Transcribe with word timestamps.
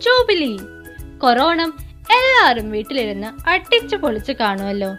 Jubilee. 0.00 0.60
കൊറോണം 1.18 1.78
എല്ലാരും 2.10 2.70
വീട്ടിലിരുന്ന് 2.70 3.50
അടിച്ചു 3.50 3.96
പൊളിച്ച് 3.96 4.32
കാണുമല്ലോ 4.32 4.90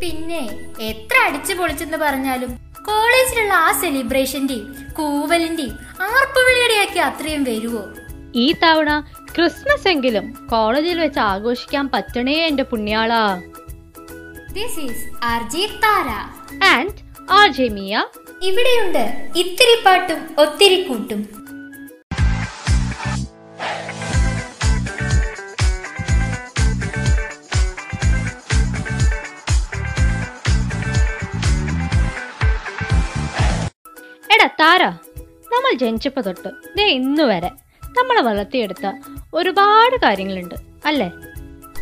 പിന്നെ 0.00 0.42
എത്ര 0.80 1.16
അടിച്ചു 1.26 1.54
പൊളിച്ചെന്ന് 1.54 1.96
പറഞ്ഞാലും 1.96 2.50
കോളേജിലുള്ള 2.86 3.54
ആ 3.54 3.80
സെലിബ്രേഷന്റെയും 3.80 4.76
കൂവലിന്റെയും 4.92 5.78
ആർപ്പുവിളിയുടെയൊക്കെ 6.02 7.00
അത്രയും 7.00 7.44
വരുവോ? 7.44 7.82
ഈ 8.34 8.52
തവണ 8.52 9.00
ക്രിസ്മസ് 9.36 9.88
എങ്കിലും 9.88 10.48
കോളേജിൽ 10.50 11.00
വെച്ച് 11.00 11.20
ആഘോഷിക്കാൻ 11.20 11.88
പറ്റണേ 11.88 12.46
എന്റെ 12.46 12.62
പുണ്യാളാ. 12.62 13.40
This 14.52 14.80
is 14.80 15.24
RJ 15.24 15.82
Thara. 15.82 16.08
And 16.64 16.98
R 17.30 17.48
J 17.48 17.68
Mia. 17.68 18.04
ഇവിടെയുണ്ട് 18.42 19.32
ഇത്തിരി 19.36 19.82
പാട്ടും 19.86 20.20
ഒത്തിരി 20.38 20.82
കൂട്ടും. 20.82 21.39
എടാ 34.40 34.46
താര. 34.46 34.84
നമ്മൾ 35.52 35.78
ജനിച്ചപ്പോൾ 35.78 36.20
തൊട്ട് 36.20 36.48
ദേ 36.48 36.84
ഇന്ന് 36.84 37.22
വരെ 37.22 37.50
നമ്മളെ 37.98 38.22
വളർത്തിയെടുത്ത 38.22 38.92
ഒരുപാട് 39.34 39.96
കാര്യങ്ങളുണ്ട് 39.96 40.54
അല്ലേ? 40.84 41.10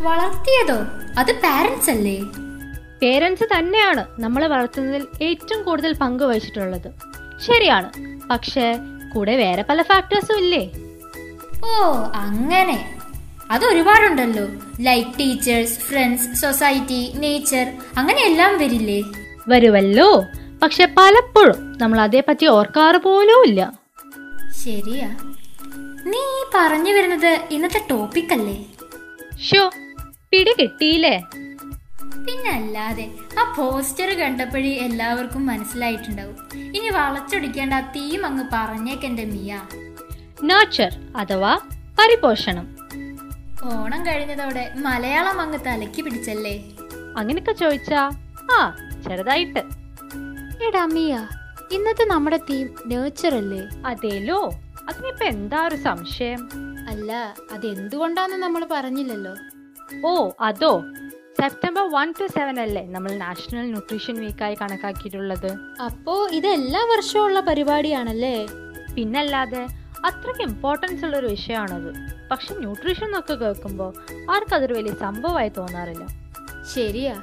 വളർത്തിയതോ? 0.02 0.76
അത് 1.18 1.32
പാരൻസ് 1.32 1.90
അല്ലേ? 1.90 2.20
പേരൻസ് 3.02 3.44
തന്നെയാണ് 3.44 4.06
നമ്മളെ 4.20 4.46
വളർത്തുന്നതിൽ 4.46 5.06
ഏറ്റവും 5.22 5.62
കൂടുതൽ 5.62 5.94
പങ്ക് 5.94 6.24
വഹിച്ചിട്ടുള്ളത്. 6.24 6.88
ശരിയാണ്. 7.46 7.90
പക്ഷേ 8.28 8.78
കൂടെ 9.14 9.36
വേറെ 9.36 9.64
പല 9.68 9.82
ഫാക്ടേഴ്സും 9.82 10.38
ഇല്ലേ? 10.38 10.70
ഓ 11.64 11.94
അങ്ങനെ. 12.14 12.98
അത് 13.50 13.64
ഒരുപാടുണ്ടല്ലോ. 13.64 14.44
Like 14.80 15.18
teachers 15.18 15.78
friends 15.78 16.40
society 16.40 17.12
nature 17.14 17.72
അങ്ങനെ 17.98 18.20
എല്ലാം 18.20 18.58
വരില്ലേ? 18.58 19.02
വരുമല്ലോ 19.48 20.24
പക്ഷെ 20.62 20.86
പലപ്പോഴും 20.86 21.76
നമ്മൾ 21.76 22.00
അതേപ്പറ്റി 22.00 22.46
ഓർക്കാറ് 22.46 22.96
പോലും 22.96 23.44
ഇല്ല. 23.46 23.60
ശരിയാ. 24.64 25.08
നീ 26.06 26.22
പറഞ്ഞു 26.54 26.92
വരുന്നത് 26.92 27.40
ഇന്നത്തെ 27.50 27.80
ടോപ്പിക് 27.90 28.32
അല്ലേ? 28.32 28.56
ഷോ 29.40 29.70
പിടി 30.30 30.52
കിട്ടിയില്ലേ? 30.60 31.16
പിന്നല്ലാതെ 32.26 33.04
ആ 33.38 33.54
പോസ്റ്റർ 33.56 34.10
കണ്ടപ്പോഴേ 34.18 34.72
എല്ലാവർക്കും 34.86 35.46
മനസ്സിലായിട്ടുണ്ടാവും. 35.46 36.36
ഇനി 36.76 36.88
വളച്ചൊടിക്കേണ്ട 36.88 37.74
ആ 37.74 37.80
തീം 37.80 38.26
അങ്ങ് 38.26 38.44
പറഞ്ഞേക്കെന്റെ 38.52 39.24
മിയ. 39.24 39.52
നോച്ചർ 40.42 40.92
അഥവാ 41.16 41.52
പരിപോഷണം. 41.98 42.66
ഓണം 43.64 44.06
കഴിഞ്ഞതോടെ 44.06 44.72
മലയാളം 44.76 45.40
അങ്ങ് 45.40 45.58
തലക്കി 45.66 46.02
പിടിച്ചല്ലേ? 46.02 46.56
അങ്ങനെയൊക്കെ 47.16 47.52
ചോദിച്ചാ 47.52 48.02
ആ 48.52 48.58
ചെറുതായിട്ട്. 49.08 49.62
എടാ 50.66 50.86
മിയ 50.86 51.28
ഇന്നത്തെ 51.72 52.04
നമ്മുടെ 52.04 52.36
തീം 52.36 52.74
നേച്ചർ 52.86 53.34
അല്ലേ? 53.34 53.68
അതേലോ. 53.86 54.50
അതിനിപ്പോ 54.88 55.26
എന്താ 55.26 55.66
ഒരു 55.66 55.76
സംശയം? 55.76 56.48
അല്ല 56.88 57.34
അതെന്തുകൊണ്ടാന്ന് 57.52 58.36
നമ്മൾ 58.36 58.66
പറഞ്ഞില്ലല്ലോ. 58.70 59.34
ഓ 60.08 60.30
അതോ. 60.40 60.84
സെപ്റ്റംബർ 61.40 61.90
വൺ 61.92 62.14
ടു 62.20 62.26
സെവൻ 62.26 62.60
അല്ലേ 62.60 62.86
നമ്മൾ 62.86 63.12
നാഷണൽ 63.12 63.66
ന്യൂട്രീഷൻ 63.66 64.14
വീക്കായി 64.20 64.54
കണക്കാക്കിയിട്ടുള്ളത്? 64.54 65.50
അപ്പോ 65.84 66.28
ഇത് 66.28 66.46
എല്ലാ 66.46 66.80
വർഷവും 66.80 67.24
ഉള്ള 67.24 67.40
പരിപാടിയാണല്ലേ? 67.40 68.46
പിന്നല്ലാതെ 68.94 69.62
അത്രയ്ക്ക് 70.04 70.42
ഇമ്പോർട്ടൻസ് 70.42 71.04
ഉള്ള 71.04 71.16
ഒരു 71.16 71.26
വിഷയമാണത്. 71.26 71.94
പക്ഷെ 72.30 72.54
ന്യൂട്രീഷൻ 72.54 73.04
എന്നൊക്കെ 73.04 73.34
കേൾക്കുമ്പോൾ 73.34 73.94
ആർക്കതൊരു 74.30 74.74
വലിയ 74.74 74.94
സംഭവമായി 74.94 75.48
തോന്നാറില്ല. 75.48 76.06
ശരിയാ. 76.74 77.14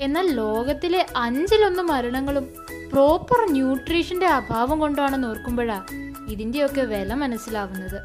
എന്നാൽ 0.00 0.26
ലോകത്തിലെ 0.30 1.06
അഞ്ചിലൊന്ന് 1.16 1.82
മരണങ്ങളും 1.82 2.44
പ്രോപ്പർ 2.92 3.52
ന്യൂട്രീഷന്റെ 3.52 4.26
അഭാവം 4.26 4.78
കൊണ്ടാണെന്ന് 4.78 5.28
ഓർക്കുമ്പോഴാ 5.28 5.86
ഇതിന്റെയൊക്കെ 6.28 6.80
വില 6.80 7.14
മനസ്സിലാവുന്നത്. 7.14 7.98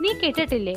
നീ 0.00 0.12
കേട്ടിട്ടില്ലേ? 0.12 0.74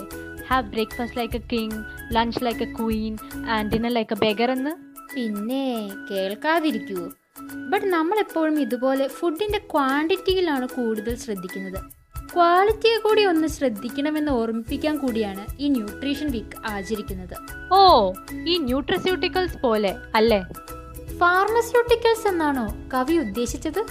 Have 0.48 0.68
breakfast 0.68 1.18
like 1.18 1.36
a 1.36 1.42
king 1.52 1.84
lunch 2.16 2.44
like 2.44 2.64
a 2.64 2.74
queen 2.74 3.18
and 3.50 3.72
dinner 3.72 3.92
like 3.92 4.14
a 4.14 4.20
beggar 4.20 4.52
എന്ന്? 4.52 4.74
പിന്നെ 5.16 5.92
കേൾക്കാതിരിക്കൂ 6.12 7.12
ബട്ട് 7.72 7.86
നമ്മൾ 7.86 8.20
എപ്പോഴും 8.20 8.62
ഇതുപോലെ 8.62 9.08
ഫുഡിന്റെ 9.08 9.58
ക്വാണ്ടിറ്റിയിലാണ് 9.58 10.68
കൂടുതൽ 10.68 11.16
ശ്രദ്ധിക്കുന്നത്. 11.16 12.01
ക്വാളിറ്റിയെ 12.34 12.98
കൂടി 12.98 13.26
ഒന്ന് 13.26 13.48
ശ്രദ്ധിക്കണമെന്ന് 13.48 14.32
ഓർമ്മിപ്പിക്കാൻ 14.32 14.98
കൂടിയാണ് 14.98 15.46
ഈ 15.60 15.70
ന്യൂട്രീഷൻ 15.70 16.28
വീക്ക് 16.32 16.58
ആചരിക്കുന്നത്. 16.66 17.36
ഓ 17.72 18.14
ഈ 18.48 18.58
ന്യൂട്രസ്യൂട്ടിക്കൽസ് 18.58 19.58
പോലെ 19.58 19.96
അല്ലേ? 20.16 20.42
ഫാർമസ്യൂട്ടിക്കൽസ് 21.20 22.28
എന്നാണോ 22.28 22.68
കവി 22.94 23.18
ഉദ്ദേശിച്ചത്? 23.18 23.82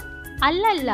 അല്ലല്ല. 0.43 0.91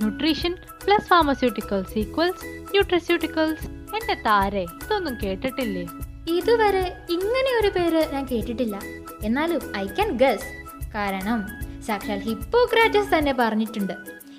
Nutrition 0.00 0.52
plus 0.84 1.08
pharmaceuticals 1.08 1.98
equals 1.98 2.46
nutraceuticals 2.46 3.66
എന്റെ 3.96 4.14
താരെ 4.26 4.64
ഇതൊന്നും 4.82 5.14
കേട്ടിട്ടില്ലേ? 5.22 5.84
ഇതുവരെ 6.28 6.84
ഇങ്ങനെ 7.10 7.50
ഒരു 7.60 7.68
പേര് 7.68 8.12
ഞാൻ 8.12 8.24
കേട്ടിട്ടില്ല. 8.24 8.76
എന്നാലും 9.22 9.62
ഐ 9.76 9.86
ക്യാൻ 9.86 10.10
ഗസ് 10.16 10.50
കാരണം 10.94 11.40
സാക്ഷാൽ 11.86 12.18
ഹിപ്പോക്രാറ്റസ് 12.18 13.18
തന്നെ 13.18 13.32
പറഞ്ഞിട്ടുണ്ട്. 13.32 13.96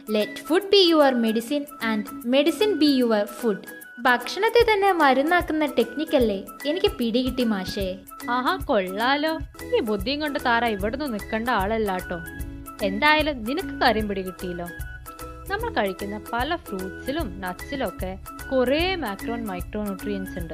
Let 0.10 0.42
food 0.42 0.70
be 0.72 0.78
your 0.78 1.14
medicine 1.14 1.66
and 1.84 2.06
medicine 2.28 2.74
be 2.74 2.86
your 2.86 3.26
food 3.26 3.68
ഭക്ഷണത്തെ 4.00 4.74
തന്നെ 4.74 4.92
മരുന്നാക്കുന്ന 4.92 5.66
ടെക്നിക്കല്ലേ 5.66 6.46
എനിക്ക് 6.66 6.92
പിടികിട്ടി 6.92 7.44
മാഷേ. 7.44 7.98
ആഹാ 8.30 8.56
കൊള്ളാലോ. 8.66 9.40
ഈ 9.78 9.80
ബുദ്ധിയും 9.80 10.20
കൊണ്ട് 10.20 10.40
താര 10.46 10.66
ഇവിടുന്ന് 10.66 11.14
നിൽക്കേണ്ട 11.14 11.50
ആളല്ലാട്ടോ. 11.50 12.20
എന്തായാലും 12.84 13.44
നിനക്ക് 13.44 13.82
കാര്യം 13.82 14.08
പിടികിട്ടിയല്ലോ 14.08 14.68
നമ്മൾ 15.50 15.70
കഴിക്കുന്ന 15.74 16.22
പല 16.34 16.56
ഫ്രൂട്ട്സിലും 16.56 17.42
നട്ട്സിലും 17.42 17.88
ഒക്കെ 17.88 18.20
കുറേ 18.52 18.96
മാക്രോൺ 18.96 19.46
മൈക്രോ 19.46 19.84
ന്യൂട്രിയൻസ് 19.84 20.40
ഉണ്ട്. 20.40 20.54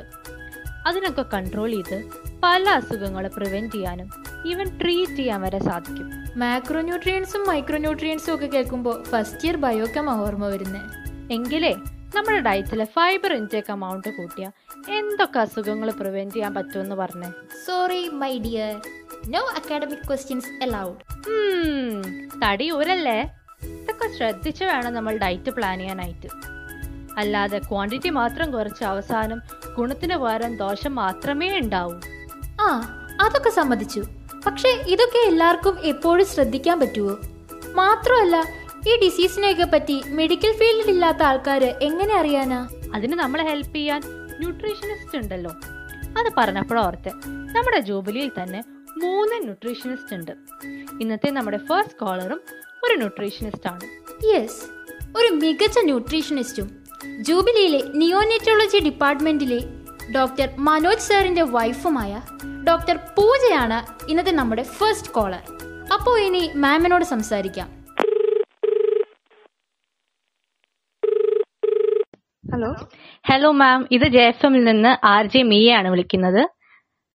അതിനൊക്കെ 0.88 1.25
കൺട്രോൾ 1.34 1.72
ചെയ്ത് 1.72 1.97
പല 2.44 2.69
അസുഖങ്ങളെ 2.69 3.30
പ്രിവെന്റ് 3.30 3.74
ചെയ്യാനും 3.74 4.09
ഈവൻ 4.46 4.80
ട്രീറ്റ് 4.80 5.14
ചെയ്യാൻ 5.14 5.42
വരെ 5.42 5.59
സാധിക്കും. 5.59 6.08
മാക്രോന്യൂട്രിയൻസും 6.40 7.47
മൈക്രോന്യൂട്രിയൻസും 7.47 8.36
ഒക്കെ 8.36 8.46
കേൾക്കുമ്പോൾ 8.46 9.03
ഫസ്റ്റ് 9.03 9.46
ഇയർ 9.46 9.58
ബയോക്കമാ 9.58 10.16
ഓർമ്മ 10.16 10.47
വരുന്നത് 10.47 10.90
എങ്കിലേ 11.34 11.74
നമ്മുടെ 12.16 12.40
ഡയറ്റിലെ 12.40 12.86
ഫൈബർ 12.86 13.34
ഇൻടേക്ക് 13.34 13.72
എമൗണ്ട് 13.72 14.08
കൂട്ടിയ 14.18 14.52
എന്തൊക്കെ 14.90 15.40
അസുഖങ്ങൾ 15.40 15.92
പ്രിവെന്റ് 15.92 16.34
ചെയ്യാൻ 16.34 16.53
പറ്റുമെന്ന് 16.53 16.96
പറഞ്ഞേ. 16.96 17.30
Sorry 17.68 18.09
my 18.09 18.40
dear 18.40 18.74
no 19.28 19.40
academic 19.40 20.08
questions 20.08 20.63
allowed 20.63 20.98
തടി 22.44 22.72
ഊരല്ലേ? 22.72 23.19
ഇതൊക്കെ 23.63 24.18
ശ്രദ്ധിച്ച് 24.18 24.63
വേണം 24.63 24.94
നമ്മൾ 24.94 25.18
ഡയറ്റ് 25.18 25.52
പ്ലാൻ 25.52 25.80
ചെയ്യാനായിട്ട്. 25.80 26.28
അല്ലാതെ 27.18 27.58
ക്വാണ്ടിറ്റി 27.58 28.09
മാത്രം 28.09 28.52
കുറച്ച് 28.52 28.84
അവസാനം 28.84 29.42
ഗുണത്തിന് 29.78 30.16
പകരം 30.16 30.58
ദോഷം 30.58 30.96
മാത്രമേ 30.96 31.58
ഉണ്ടാവൂ. 31.58 31.94
ആ 32.62 32.68
അതൊക്കെ 33.22 33.50
സമ്മതിച്ചു. 33.50 34.04
പക്ഷേ 34.46 34.70
ഇതൊക്കെ 34.70 35.28
എല്ലാവർക്കും 35.28 35.80
എപ്പോഴും 35.80 36.26
ശ്രദ്ധിക്കാൻ 36.26 36.80
പറ്റുമോ 36.80 37.18
മാത്രമല്ല 37.72 38.46
ഈ 38.88 39.00
ഡിസീസിനെയൊക്കെ 39.00 39.64
പറ്റി 39.64 40.04
മെഡിക്കൽ 40.06 40.52
ഫീൽഡിൽ 40.52 40.90
ഇല്ലാത്ത 40.90 41.24
ആൾക്കാർ 41.24 41.64
എങ്ങനെ 41.64 42.16
അറിയാനാ? 42.16 42.70
അതിന് 42.96 43.14
നമ്മളെ 43.14 43.44
ഹെൽപ്പ് 43.44 43.76
ചെയ്യാൻ 43.76 44.02
ന്യൂട്രീഷനിസ്റ്റ് 44.40 45.18
ഉണ്ടല്ലോ. 45.18 45.52
അത് 46.20 46.34
പറഞ്ഞപ്പോഴോർത്തെ 46.38 47.12
നമ്മുടെ 47.28 47.80
ജൂബിലിയിൽ 47.80 48.31
തന്നെ 48.44 48.64
മൂന്ന് 48.98 49.44
ന്യൂട്രീഷനിസ്റ്റ് 49.44 50.16
ഉണ്ട്. 50.16 50.31
ഇന്നത്തെ 51.02 51.30
നമ്മുടെ 51.30 51.58
ഫസ്റ്റ് 51.58 52.00
കോളറും 52.00 52.42
ഒരു 52.84 52.94
ന്യൂട്രീഷനിസ്റ്റ് 52.94 53.70
ആണ്. 53.70 53.81
യെസ് 54.26 54.62
ഒരു 55.18 55.34
മികച്ച 55.34 55.80
ന്യൂട്രീഷനിസ്റ്റും 55.84 56.81
ജൂബിലിയിലെ 57.06 57.81
നിയോനെറ്റോളജി 57.95 58.79
ഡിപ്പാർട്ട്മെന്റിലെ 58.84 59.59
ഡോക്ടർ 60.15 60.50
മനോജ് 60.59 61.00
സാറിന്റെ 61.00 61.42
വൈഫുമായ 61.42 62.21
ഡോക്ടർ 62.68 62.95
പൂജയാണ് 62.98 64.09
ഇന്നത്തെ 64.09 64.31
നമ്മുടെ 64.31 64.63
ഫസ്റ്റ് 64.63 65.12
കോളർ. 65.12 65.44
അപ്പോൾ 65.94 66.19
ഇനി 66.19 66.51
മാമിനോട് 66.56 67.03
സംസാരിക്കാം. 67.03 67.69
ഹലോ. 72.53 72.75
ഹലോ 73.27 73.51
മാം 73.51 73.88
ഇത് 73.92 74.07
ജെ 74.07 74.21
എഫ് 74.21 74.45
എമ്മിൽ 74.45 74.63
നിന്ന് 74.63 75.06
ആർ 75.06 75.25
ജെ 75.25 75.44
മിയാണ് 75.44 75.88
വിളിക്കുന്നത്. 75.88 76.50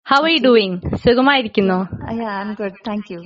ഹൗ 0.08 0.24
ആർ 0.24 0.30
യു 0.30 0.38
ഡൂയിങ് 0.44 0.80
സുഖമായിരിക്കുന്നു? 0.96 1.78
Thank 2.88 3.12
you 3.12 3.18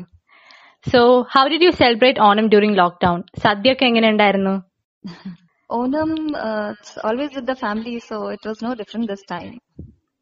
so 0.92 1.22
how 1.22 1.48
did 1.48 1.62
you 1.62 1.70
celebrate 1.70 2.20
Onam 2.20 2.48
during 2.48 2.78
lockdown 2.78 3.22
sadya 3.38 3.74
എങ്ങനെ 3.82 4.08
ഉണ്ടായിരുന്നു? 4.08 4.62
Onam, 5.70 6.34
uh, 6.34 6.74
it's 6.78 6.96
always 7.04 7.34
with 7.34 7.46
the 7.46 7.54
family, 7.54 8.00
so 8.00 8.28
it 8.28 8.40
was 8.44 8.62
no 8.62 8.74
different 8.74 9.08
this 9.08 9.22
time. 9.28 9.58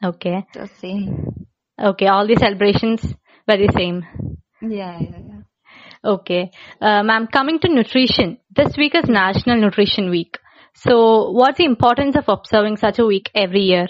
Okay. 0.03 0.45
Same. 0.81 1.47
Okay, 1.81 2.07
all 2.07 2.27
the 2.27 2.37
celebrations 2.37 3.03
were 3.47 3.57
the 3.57 3.73
same. 3.77 4.05
Yeah, 4.61 4.99
yeah, 4.99 5.19
yeah. 5.29 5.43
Okay. 6.05 6.51
Uh, 6.81 7.03
ma'am, 7.03 7.29
coming 7.29 7.59
to 7.61 7.69
nutrition, 7.69 8.39
this 8.55 8.77
week 8.77 8.95
is 8.95 9.09
National 9.09 9.61
Nutrition 9.61 10.11
Week. 10.11 10.39
So, 10.75 11.31
what's 11.31 11.59
the 11.59 11.65
importance 11.65 12.17
of 12.17 12.29
observing 12.29 12.77
such 12.79 12.99
a 12.99 13.07
week 13.07 13.31
every 13.35 13.63
year? 13.63 13.87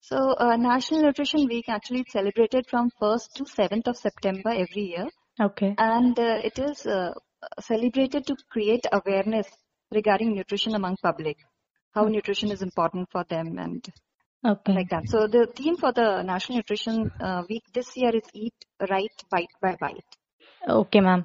So, 0.00 0.34
uh, 0.34 0.56
National 0.56 1.02
Nutrition 1.02 1.46
Week 1.46 1.68
actually 1.68 2.04
celebrated 2.08 2.66
from 2.68 2.90
1st 3.00 3.32
to 3.34 3.44
7th 3.44 3.86
of 3.88 3.96
September 3.96 4.50
every 4.50 4.94
year. 4.94 5.08
Okay. 5.40 5.74
And 5.78 6.18
uh, 6.18 6.40
it 6.42 6.58
is 6.58 6.86
uh, 6.86 7.12
celebrated 7.60 8.26
to 8.26 8.36
create 8.50 8.86
awareness 8.92 9.46
regarding 9.92 10.34
nutrition 10.34 10.74
among 10.74 10.96
public, 11.02 11.36
how 11.92 12.04
nutrition 12.04 12.50
is 12.50 12.62
important 12.62 13.08
for 13.10 13.24
them 13.24 13.58
and 13.58 13.84
Okay. 14.44 14.72
like 14.72 14.88
that. 14.90 15.08
So 15.08 15.26
the 15.26 15.46
theme 15.54 15.76
for 15.76 15.92
the 15.92 16.22
National 16.22 16.58
Nutrition 16.58 17.10
uh, 17.20 17.42
Week 17.48 17.62
this 17.74 17.96
year 17.96 18.14
is 18.14 18.22
Eat 18.32 18.54
Right 18.88 19.12
Bite 19.30 19.50
by 19.60 19.76
Bite. 19.78 20.04
Okay 20.62 21.00
ma'am 21.06 21.20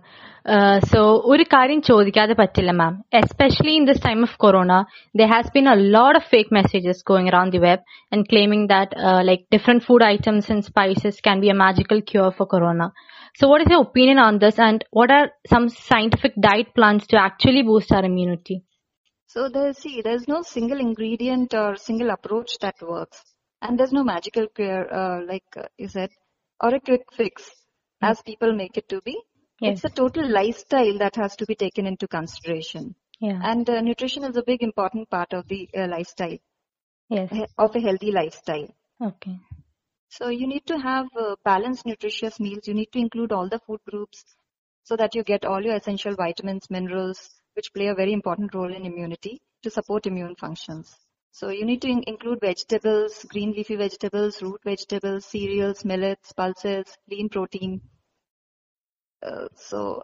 so 0.91 0.99
ഒരു 1.31 1.43
കാര്യം 1.53 1.79
ചോദിക്കാതെ 1.81 2.33
പറ്റില്ല 2.41 2.71
ma'am 2.81 2.93
especially 3.19 3.73
in 3.79 3.85
this 3.89 4.03
time 4.05 4.19
of 4.27 4.37
corona 4.43 4.73
there 5.19 5.27
has 5.33 5.51
been 5.55 5.67
a 5.71 5.75
lot 5.95 6.17
of 6.19 6.27
fake 6.33 6.53
messages 6.59 7.01
going 7.11 7.31
around 7.31 7.53
the 7.55 7.61
web 7.65 7.83
and 8.13 8.25
claiming 8.31 8.67
that 8.73 9.15
like 9.29 9.43
different 9.55 9.85
food 9.87 10.07
items 10.13 10.49
and 10.55 10.67
spices 10.69 11.19
can 11.27 11.39
be 11.45 11.51
a 11.55 11.57
magical 11.63 11.99
cure 12.11 12.29
for 12.37 12.47
corona 12.53 12.85
so 13.41 13.49
what 13.51 13.65
is 13.65 13.73
your 13.75 13.81
opinion 13.87 14.21
on 14.27 14.37
this 14.45 14.61
and 14.67 14.85
what 14.99 15.13
are 15.17 15.25
some 15.53 15.65
scientific 15.89 16.39
diet 16.47 16.73
plans 16.79 17.09
to 17.13 17.19
actually 17.27 17.65
boost 17.71 17.95
our 17.99 18.05
immunity 18.11 18.57
So 19.29 19.49
there, 19.49 19.73
see, 19.73 20.01
there's 20.01 20.27
no 20.27 20.43
single 20.43 20.79
ingredient 20.79 21.53
or 21.53 21.75
single 21.77 22.09
approach 22.09 22.51
that 22.59 22.75
works, 22.83 23.17
and 23.61 23.77
there's 23.77 23.91
no 23.91 24.03
magical 24.03 24.47
cure, 24.49 24.85
uh, 24.93 25.17
like 25.23 25.57
uh, 25.57 25.65
you 25.77 25.89
said, 25.89 26.11
or 26.59 26.69
a 26.69 26.79
quick 26.79 27.01
fix, 27.11 27.33
as 28.01 28.21
people 28.21 28.53
make 28.53 28.77
it 28.77 28.87
to 28.89 29.01
be. 29.01 29.17
Yes. 29.59 29.77
It's 29.77 29.85
a 29.85 29.95
total 29.95 30.29
lifestyle 30.29 30.97
that 30.97 31.15
has 31.15 31.35
to 31.37 31.45
be 31.45 31.55
taken 31.55 31.85
into 31.85 32.07
consideration, 32.07 32.95
Yeah. 33.19 33.39
and 33.41 33.69
uh, 33.69 33.81
nutrition 33.81 34.23
is 34.25 34.35
a 34.35 34.43
big 34.43 34.63
important 34.63 35.09
part 35.09 35.33
of 35.33 35.47
the 35.47 35.69
uh, 35.75 35.87
lifestyle 35.87 36.37
Yes. 37.09 37.31
of 37.57 37.75
a 37.75 37.79
healthy 37.79 38.11
lifestyle. 38.11 38.67
Okay. 39.01 39.39
So 40.09 40.29
you 40.29 40.47
need 40.47 40.65
to 40.67 40.77
have 40.77 41.07
uh, 41.17 41.35
balanced, 41.43 41.85
nutritious 41.85 42.39
meals. 42.39 42.67
You 42.67 42.73
need 42.73 42.91
to 42.93 42.99
include 42.99 43.31
all 43.31 43.49
the 43.49 43.59
food 43.59 43.79
groups 43.89 44.23
so 44.83 44.95
that 44.97 45.15
you 45.15 45.23
get 45.23 45.45
all 45.45 45.61
your 45.63 45.75
essential 45.75 46.15
vitamins, 46.15 46.69
minerals, 46.69 47.29
which 47.53 47.73
play 47.73 47.87
a 47.87 47.95
very 47.95 48.13
important 48.13 48.53
role 48.53 48.73
in 48.73 48.85
immunity 48.85 49.41
to 49.63 49.69
support 49.69 50.05
immune 50.05 50.35
functions. 50.35 50.95
So 51.35 51.49
you 51.49 51.65
need 51.65 51.81
to 51.81 51.89
in- 51.89 52.03
include 52.07 52.39
vegetables, 52.39 53.25
green 53.25 53.51
leafy 53.51 53.75
vegetables, 53.75 54.41
root 54.41 54.61
vegetables, 54.63 55.25
cereals, 55.25 55.83
millets, 55.83 56.31
pulses, 56.31 56.97
lean 57.09 57.27
protein. 57.27 57.81
Uh, 59.21 59.47
so 59.55 60.03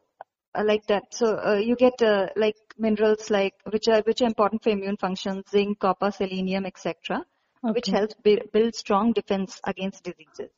uh, 0.54 0.64
like 0.66 0.86
that. 0.88 1.04
So 1.12 1.38
uh, 1.38 1.56
you 1.56 1.78
get 1.78 2.02
uh, 2.02 2.28
like 2.36 2.58
minerals 2.78 3.30
like 3.30 3.54
which 3.72 3.88
are 3.88 4.02
which 4.02 4.22
are 4.22 4.28
important 4.28 4.62
for 4.62 4.72
immune 4.72 4.98
functions, 4.98 5.46
zinc, 5.50 5.80
copper, 5.80 6.12
selenium, 6.12 6.66
etc 6.66 7.24
which 7.64 7.88
Okay. 7.88 7.92
helps 7.94 8.16
bu- 8.24 8.50
build 8.52 8.76
strong 8.76 9.14
defense 9.14 9.62
against 9.64 10.04
diseases. 10.04 10.52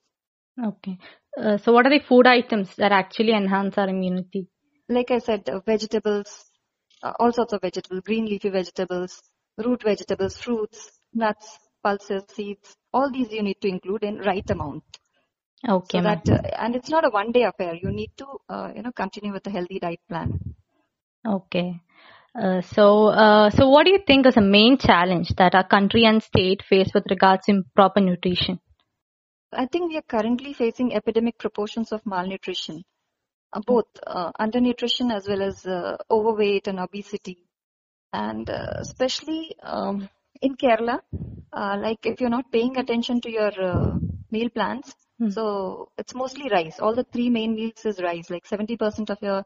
Okay. 0.69 0.97
Uh, 1.37 1.57
so, 1.57 1.71
what 1.73 1.85
are 1.85 1.89
the 1.89 2.03
food 2.03 2.25
items 2.25 2.75
that 2.77 2.91
actually 2.91 3.33
enhance 3.33 3.77
our 3.77 3.89
immunity? 3.89 4.47
Like 4.89 5.11
I 5.11 5.19
said, 5.19 5.49
uh, 5.49 5.59
vegetables, 5.59 6.49
uh, 7.03 7.13
all 7.19 7.31
sorts 7.31 7.53
of 7.53 7.61
vegetables, 7.61 8.01
green 8.01 8.25
leafy 8.25 8.49
vegetables, 8.49 9.21
root 9.57 9.83
vegetables, 9.83 10.37
fruits, 10.37 10.91
nuts, 11.13 11.59
pulses, 11.83 12.23
seeds, 12.33 12.75
all 12.93 13.11
these 13.11 13.31
you 13.31 13.43
need 13.43 13.59
to 13.61 13.67
include 13.67 14.03
in 14.03 14.17
right 14.19 14.49
amount. 14.49 14.83
Okay, 15.67 15.99
so 15.99 16.03
that, 16.03 16.29
uh, 16.29 16.41
and 16.59 16.75
it's 16.75 16.89
not 16.89 17.05
a 17.05 17.09
one 17.09 17.31
day 17.31 17.43
affair. 17.43 17.73
You 17.75 17.91
need 17.91 18.11
to, 18.17 18.25
uh, 18.49 18.71
you 18.75 18.81
know, 18.81 18.91
continue 18.91 19.31
with 19.31 19.47
a 19.47 19.49
healthy 19.49 19.79
diet 19.79 20.01
plan. 20.09 20.39
Okay. 21.25 21.81
Uh, 22.35 22.61
so, 22.61 23.07
uh, 23.07 23.49
so 23.51 23.69
what 23.69 23.85
do 23.85 23.91
you 23.91 23.99
think 24.05 24.25
is 24.25 24.35
the 24.35 24.41
main 24.41 24.77
challenge 24.77 25.29
that 25.37 25.53
our 25.53 25.67
country 25.67 26.03
and 26.05 26.21
state 26.21 26.63
face 26.67 26.89
with 26.93 27.05
regards 27.09 27.45
to 27.45 27.51
improper 27.51 28.01
nutrition? 28.01 28.59
I 29.53 29.67
think 29.67 29.89
we 29.89 29.97
are 29.97 30.01
currently 30.01 30.53
facing 30.53 30.95
epidemic 30.95 31.37
proportions 31.37 31.91
of 31.91 32.05
malnutrition, 32.05 32.83
uh, 33.53 33.61
both 33.65 33.85
uh, 34.05 34.31
undernutrition 34.39 35.13
as 35.13 35.27
well 35.27 35.43
as 35.43 35.65
uh, 35.65 35.97
overweight 36.09 36.67
and 36.67 36.79
obesity. 36.79 37.37
And 38.13 38.49
uh, 38.49 38.73
especially 38.77 39.55
um, 39.63 40.09
in 40.41 40.55
Kerala, 40.55 40.99
uh, 41.51 41.77
like 41.79 42.05
if 42.05 42.21
you're 42.21 42.29
not 42.29 42.51
paying 42.51 42.77
attention 42.77 43.21
to 43.21 43.31
your 43.31 43.51
uh, 43.61 43.97
meal 44.31 44.49
plans, 44.49 44.95
Hmm. 45.19 45.29
so 45.29 45.89
it's 45.97 46.15
mostly 46.15 46.49
rice. 46.49 46.79
All 46.79 46.95
the 46.95 47.03
three 47.03 47.29
main 47.29 47.53
meals 47.55 47.85
is 47.85 48.01
rice. 48.01 48.29
Like 48.31 48.45
70% 48.47 49.11
of 49.11 49.19
your 49.21 49.43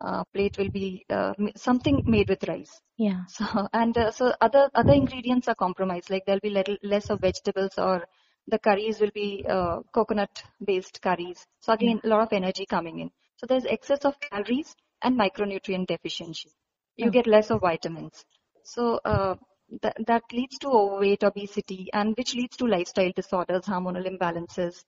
uh, 0.00 0.24
plate 0.34 0.56
will 0.58 0.70
be 0.70 1.04
uh, 1.10 1.34
something 1.56 2.02
made 2.06 2.28
with 2.28 2.46
rice. 2.48 2.80
Yeah. 2.96 3.24
So 3.28 3.68
and 3.72 3.96
uh, 3.96 4.10
so 4.10 4.32
other 4.40 4.70
other 4.74 4.92
ingredients 4.94 5.48
are 5.48 5.54
compromised. 5.54 6.10
Like 6.10 6.24
there'll 6.26 6.40
be 6.40 6.50
little 6.50 6.76
less 6.82 7.10
of 7.10 7.20
vegetables, 7.20 7.78
or 7.78 8.04
the 8.48 8.58
curries 8.58 9.00
will 9.00 9.10
be 9.14 9.44
uh, 9.48 9.80
coconut 9.94 10.42
based 10.64 11.00
curries. 11.02 11.46
So 11.60 11.72
again, 11.72 12.00
a 12.04 12.08
lot 12.08 12.22
of 12.22 12.32
energy 12.32 12.66
coming 12.66 12.98
in. 13.00 13.10
So 13.36 13.46
there's 13.46 13.64
excess 13.66 14.04
of 14.04 14.18
calories 14.20 14.74
and 15.02 15.18
micronutrient 15.18 15.86
deficiency. 15.88 16.50
You 16.96 17.10
get 17.10 17.26
less 17.26 17.50
of 17.50 17.60
vitamins. 17.60 18.24
So 18.64 19.00
uh, 19.04 19.36
that 19.80 19.96
that 20.06 20.22
leads 20.32 20.58
to 20.58 20.68
overweight, 20.68 21.24
obesity, 21.24 21.88
and 21.92 22.14
which 22.16 22.34
leads 22.34 22.56
to 22.58 22.66
lifestyle 22.66 23.12
disorders, 23.16 23.62
hormonal 23.62 24.06
imbalances, 24.06 24.84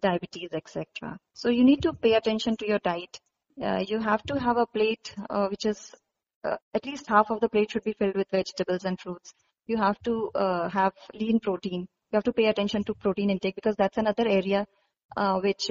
diabetes, 0.00 0.50
etc. 0.52 1.18
So 1.34 1.48
you 1.48 1.64
need 1.64 1.82
to 1.82 1.92
pay 1.92 2.14
attention 2.14 2.56
to 2.58 2.68
your 2.68 2.78
diet. 2.78 3.20
Uh, 3.60 3.84
you 3.86 3.98
have 3.98 4.22
to 4.24 4.38
have 4.38 4.56
a 4.56 4.66
plate 4.66 5.14
uh, 5.28 5.48
which 5.48 5.66
is 5.66 5.92
uh, 6.44 6.56
at 6.74 6.86
least 6.86 7.08
half 7.08 7.30
of 7.30 7.40
the 7.40 7.48
plate 7.48 7.70
should 7.70 7.84
be 7.84 7.92
filled 7.92 8.16
with 8.16 8.30
vegetables 8.30 8.84
and 8.84 8.98
fruits. 8.98 9.32
You 9.66 9.76
have 9.76 10.00
to 10.04 10.30
uh, 10.34 10.68
have 10.68 10.92
lean 11.12 11.40
protein. 11.40 11.80
You 12.12 12.16
have 12.16 12.24
to 12.24 12.32
pay 12.32 12.46
attention 12.46 12.84
to 12.84 12.94
protein 12.94 13.30
intake 13.30 13.56
because 13.56 13.76
that's 13.76 13.98
another 13.98 14.26
area 14.26 14.66
uh, 15.16 15.40
which 15.40 15.70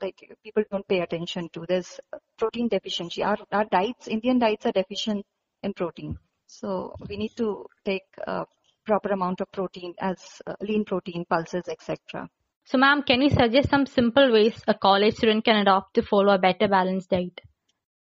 like 0.00 0.18
people 0.42 0.64
don't 0.70 0.86
pay 0.88 1.00
attention 1.00 1.48
to. 1.52 1.64
There's 1.68 2.00
protein 2.38 2.68
deficiency. 2.68 3.22
Our, 3.22 3.38
our 3.52 3.64
diets, 3.64 4.08
Indian 4.08 4.38
diets 4.38 4.66
are 4.66 4.72
deficient 4.72 5.24
in 5.62 5.74
protein. 5.74 6.18
So 6.46 6.94
we 7.08 7.16
need 7.16 7.36
to 7.36 7.66
take 7.84 8.06
a 8.26 8.46
proper 8.86 9.10
amount 9.10 9.40
of 9.40 9.52
protein 9.52 9.94
as 10.00 10.16
uh, 10.46 10.54
lean 10.60 10.84
protein, 10.84 11.24
pulses, 11.28 11.68
etc. 11.68 12.28
So, 12.64 12.78
ma'am, 12.78 13.02
can 13.02 13.22
you 13.22 13.30
suggest 13.30 13.70
some 13.70 13.86
simple 13.86 14.32
ways 14.32 14.62
a 14.66 14.74
college 14.74 15.14
student 15.16 15.44
can 15.44 15.56
adopt 15.56 15.94
to 15.94 16.02
follow 16.02 16.34
a 16.34 16.38
better 16.38 16.68
balanced 16.68 17.10
diet? 17.10 17.40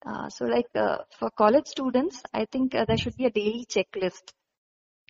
Uh, 0.07 0.29
so 0.29 0.45
like 0.45 0.69
uh, 0.75 0.99
for 1.19 1.31
college 1.31 1.67
students, 1.67 2.23
I 2.33 2.45
think 2.45 2.75
uh, 2.75 2.85
there 2.87 2.97
should 2.97 3.17
be 3.17 3.27
a 3.27 3.31
daily 3.31 3.67
checklist 3.69 4.33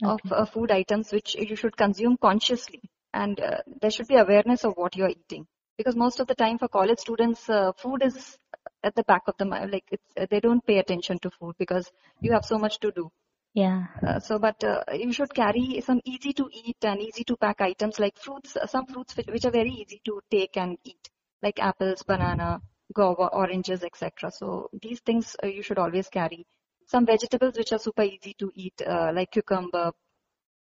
of 0.03 0.21
Okay. 0.25 0.35
uh, 0.35 0.45
food 0.45 0.71
items 0.71 1.13
which 1.13 1.35
you 1.35 1.57
should 1.57 1.77
consume 1.77 2.17
consciously 2.17 2.83
and 3.13 3.41
uh, 3.41 3.59
there 3.81 3.91
should 3.91 4.07
be 4.07 4.17
awareness 4.17 4.65
of 4.65 4.75
what 4.77 4.97
you 4.97 5.05
are 5.05 5.11
eating 5.11 5.47
because 5.79 5.97
most 5.97 6.21
of 6.21 6.27
the 6.27 6.35
time 6.35 6.59
for 6.59 6.69
college 6.69 6.99
students 6.99 7.49
uh, 7.49 7.73
food 7.73 8.03
is 8.03 8.37
at 8.83 8.95
the 8.97 9.05
back 9.05 9.23
of 9.29 9.37
the 9.39 9.45
mind 9.45 9.71
like 9.71 9.85
it's, 9.93 10.13
uh, 10.21 10.27
they 10.31 10.41
don't 10.41 10.67
pay 10.67 10.79
attention 10.79 11.19
to 11.21 11.31
food 11.31 11.55
because 11.59 11.91
you 12.21 12.33
have 12.33 12.45
so 12.45 12.59
much 12.59 12.79
to 12.81 12.91
do. 12.91 13.11
Yeah. 13.55 13.87
uh, 14.07 14.21
so 14.21 14.39
but 14.39 14.63
uh, 14.63 14.83
you 14.93 15.13
should 15.13 15.33
carry 15.35 15.81
some 15.85 16.01
easy 16.05 16.33
to 16.35 16.49
eat 16.53 16.77
and 16.83 17.01
easy 17.01 17.25
to 17.25 17.37
pack 17.37 17.61
items 17.61 17.99
like 17.99 18.19
fruits 18.19 18.57
uh, 18.57 18.67
some 18.67 18.87
fruits 18.87 19.17
which, 19.17 19.27
which 19.27 19.45
are 19.47 19.51
very 19.51 19.71
easy 19.71 20.01
to 20.05 20.21
take 20.31 20.57
and 20.57 20.77
eat 20.85 21.09
like 21.43 21.59
apples 21.59 22.03
banana 22.03 22.61
guava 22.95 23.29
oranges 23.33 23.83
etc 23.83 24.31
so 24.31 24.69
these 24.83 25.01
things 25.01 25.35
uh, 25.43 25.47
you 25.47 25.63
should 25.63 25.79
always 25.79 26.09
carry. 26.09 26.47
Some 26.87 27.05
vegetables 27.05 27.57
which 27.59 27.73
are 27.73 27.79
super 27.79 28.03
easy 28.03 28.35
to 28.39 28.51
eat 28.55 28.81
uh, 28.87 29.11
like 29.15 29.31
cucumber 29.31 29.93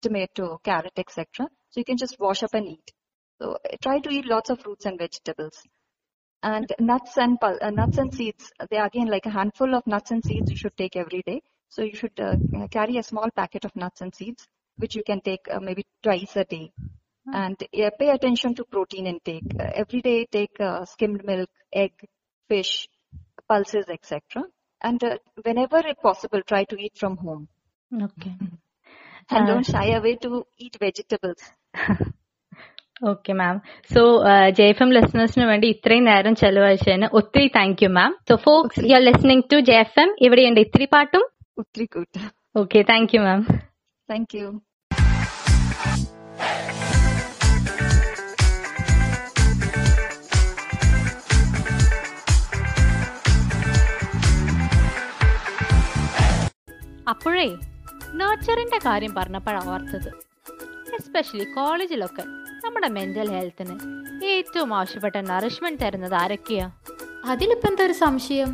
tomato 0.02 0.60
carrot 0.62 0.98
etc 0.98 1.48
so 1.70 1.80
you 1.80 1.84
can 1.84 1.96
just 1.96 2.18
wash 2.18 2.42
up 2.42 2.54
and 2.54 2.68
eat 2.68 2.92
so 3.40 3.58
try 3.82 3.98
to 4.00 4.10
eat 4.10 4.26
lots 4.26 4.50
of 4.50 4.60
fruits 4.60 4.86
and 4.86 4.98
vegetables. 4.98 5.62
And 6.42 6.72
nuts 6.78 7.16
and 7.18 7.40
pul- 7.40 7.58
uh, 7.60 7.70
nuts 7.70 7.98
and 7.98 8.14
seeds 8.14 8.52
they 8.70 8.76
are 8.78 8.86
again 8.86 9.08
like 9.08 9.26
a 9.26 9.30
handful 9.30 9.74
of 9.74 9.86
nuts 9.86 10.10
and 10.10 10.24
seeds 10.24 10.50
you 10.50 10.56
should 10.56 10.76
take 10.76 10.96
every 10.96 11.22
day. 11.26 11.42
So 11.68 11.82
you 11.82 11.94
should 11.96 12.18
uh, 12.20 12.36
carry 12.70 12.98
a 12.98 13.02
small 13.02 13.30
packet 13.34 13.64
of 13.64 13.74
nuts 13.76 14.00
and 14.00 14.14
seeds 14.14 14.46
which 14.78 14.94
you 14.94 15.02
can 15.04 15.20
take 15.20 15.46
uh, 15.50 15.60
maybe 15.60 15.84
twice 16.02 16.36
a 16.36 16.44
day. 16.44 16.72
And 17.32 17.56
yeah, 17.72 17.90
pay 17.98 18.10
attention 18.10 18.54
to 18.56 18.64
protein 18.64 19.06
intake. 19.06 19.44
Uh, 19.58 19.64
every 19.74 20.00
day 20.02 20.26
take 20.30 20.60
uh, 20.60 20.84
skimmed 20.84 21.24
milk 21.24 21.50
egg 21.72 21.92
fish 22.48 22.88
pulses 23.48 23.86
etc 23.88 24.44
and 24.80 25.02
uh, 25.04 25.18
whenever 25.42 25.82
possible 26.02 26.42
try 26.42 26.64
to 26.64 26.76
eat 26.76 26.96
from 26.96 27.16
home. 27.16 27.48
Okay. 28.02 28.36
and 29.30 29.46
don't 29.46 29.66
shy 29.66 29.86
away 29.92 30.16
to 30.16 30.44
eat 30.58 30.76
vegetables 30.80 31.42
okay 32.96 33.32
ma'am 33.32 33.56
so 33.94 34.02
J 34.58 34.66
F 34.72 34.82
M 34.82 34.90
ലിസണേഴ്സിന് 34.96 35.46
വേണ്ടി 35.50 35.66
ഇത്രയും 35.74 36.04
നേരം 36.04 36.34
ചെലവഴിച്ചതിന് 36.42 37.08
ഒത്തിരി 37.18 37.48
thank 37.56 37.82
you 37.84 37.88
ma'am 37.88 38.12
so 38.28 38.36
folks 38.36 38.84
you 38.90 38.94
are 38.94 39.02
listening 39.02 39.44
to 39.52 39.58
J 39.70 39.76
F 39.80 40.00
M 40.00 40.12
ഇവിടെയുണ്ട് 40.26 40.60
ഇത്തിരി 40.60 40.88
പാട്ടും. 40.94 41.24
Utrikut. 41.60 42.14
Okay 42.56 42.82
thank 42.92 43.12
you 43.16 43.20
ma'am 43.20 43.42
thank 44.08 44.36
you 44.38 44.46
അപ്പോഴേ 57.08 57.46
നർച്ചറിന്റെ 58.20 58.78
കാര്യം 58.84 59.14
പറഞ്ഞപ്പോഴാണ് 59.14 59.70
ഓർത്തത്. 59.74 60.10
എസ്പെഷ്യലി 60.98 61.44
കോളേജിലൊക്കെ 61.44 62.24
നമ്മുടെ 62.66 62.88
മെന്റൽ 62.96 63.28
ഹെൽത്തിന് 63.36 63.74
ഏറ്റവും 64.30 64.70
ആവശ്യപ്പെട്ട 64.76 65.16
നറിഷ്മെന്റ് 65.30 65.80
തരുന്നത് 65.82 66.14
ആരൊക്കെയാ? 66.20 66.66
അതിലിപ്പോൾ 67.32 67.68
എന്താ 67.70 67.82
ഒരു 67.84 67.92
സംശയം? 68.04 68.50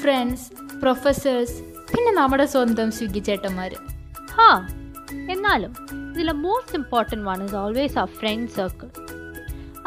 ഫ്രണ്ട്സ് 0.00 0.46
പ്രൊഫസേഴ്സ് 0.82 1.56
പിന്നെ 1.90 2.12
നമ്മുടെ 2.20 2.46
സ്വന്തം 2.54 2.88
സ്വിഗ്ഗി 2.96 3.22
ചേട്ടന്മാര്. 3.28 3.78
ഹാ 4.36 4.48
എന്നാലും 5.34 5.72
ഇതിലെ 6.12 6.32
most 6.44 6.76
important 6.80 7.24
one 7.28 7.42
is 7.44 7.56
always 7.62 7.98
ആ 7.98 8.04
ഫ്രണ്ട് 8.18 8.52
സർക്കിൾ 8.52 8.90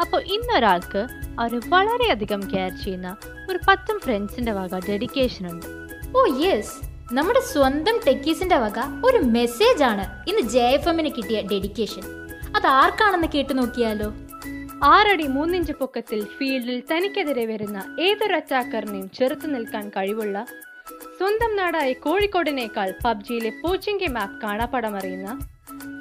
അപ്പോൾ 0.02 0.20
ഇന്നൊരാൾക്ക് 0.34 1.02
അവർ 1.38 1.54
വളരെയധികം 1.74 2.42
കെയർ 2.52 2.72
ചെയ്യുന്ന 2.84 3.10
ഒരു 3.50 3.58
പത്തും 3.68 3.98
ഫ്രണ്ട്സിന്റെ 4.04 4.52
വക 4.52 4.80
ഡെഡിക്കേഷൻ 4.88 5.44
ഉണ്ട്. 5.52 5.66
ഓ 6.16 6.22
യെസ് 6.44 6.74
നമ്മുടെ 7.12 7.40
സ്വന്തം 7.52 7.96
ടെക്കീസിന്റെ 8.06 8.56
വക 8.56 8.78
ഒരു 9.06 9.18
മെസ്സേജ് 9.36 9.82
ആണ് 9.90 10.06
ഇന്ന് 10.30 10.42
ജെ 10.54 10.66
എഫ് 10.78 10.88
എമ്മിന് 10.88 11.10
കിട്ടിയ 11.16 11.40
ഡെഡിക്കേഷൻ 11.52 12.04
അത് 12.56 12.66
ആർക്കാണെന്ന് 12.66 13.28
കേട്ടു 13.34 13.52
നോക്കിയാലോ? 13.52 14.12
ആറടി 14.84 15.26
മൂന്നിഞ്ച് 15.26 15.72
പൊക്കത്തിൽ 15.72 16.24
ഫീൽഡിൽ 16.38 16.82
തനിക്കെതിരെ 16.92 17.46
വരുന്ന 17.46 17.96
ഏതൊരു 18.00 18.34
അറ്റാക്കറിനെയും 18.34 19.10
ചെറുത്തു 19.10 19.46
നിൽക്കാൻ 19.46 19.88
കഴിവുള്ള 19.88 20.46
സ്വന്തം 21.18 21.56
നാടായ 21.56 21.92
കോഴിക്കോടിനേക്കാൾ 21.92 22.94
പബ്ജിയിലെ 23.04 23.50
പോച്ചിങ്കി 23.62 24.06
മാപ്പ് 24.06 24.40
കാണാപ്പടമറിയുന്ന 24.40 25.38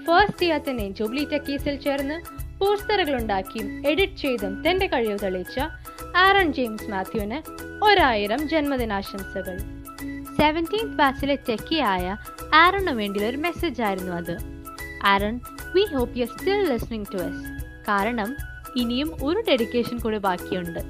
ഫസ്റ്റ് 0.06 0.42
ചെയ്യാത്തനെ 0.42 0.90
ജൂബിലി 0.90 1.28
ടെക്കീസിൽ 1.32 1.76
ചേർന്ന് 1.76 2.18
പോസ്റ്ററുകളുണ്ടാക്കിയും 2.60 3.88
എഡിറ്റ് 3.88 4.16
ചെയ്തും 4.16 4.64
തന്റെ 4.68 4.88
കഴിവ് 4.88 5.20
തെളിയിച്ച 5.24 5.60
ആരൺ 6.16 6.54
ജെയിംസ് 6.54 6.90
മാത്യുവിന് 6.90 7.40
ഒരായിരം 7.86 8.48
ജന്മദിനാശംസകൾ. 8.48 9.58
സെവന്റീൻത് 10.38 10.96
ബാച്ചിലെ 10.96 11.36
ടെക്കിയായ 11.50 12.18
ആരണിനു 12.54 12.92
വേണ്ടിയുള്ള 12.92 13.30
ഒരു 13.30 13.38
മെസ്സേജ് 13.38 13.82
ആയിരുന്നു 13.82 14.12
അത്. 14.12 14.36
Aaron 15.04 15.40
we 15.76 15.84
hope 15.96 16.18
you 16.20 16.26
still 16.34 16.62
listening 16.72 17.10
to 17.14 17.20
us 17.28 17.44
കാരണം 17.90 18.30
ഇനിയും 18.82 19.10
ഒരു 19.28 19.40
ഡെഡിക്കേഷൻ 19.50 19.98
കൂടി 20.06 20.18
ബാക്കിയുണ്ട്. 20.26 20.82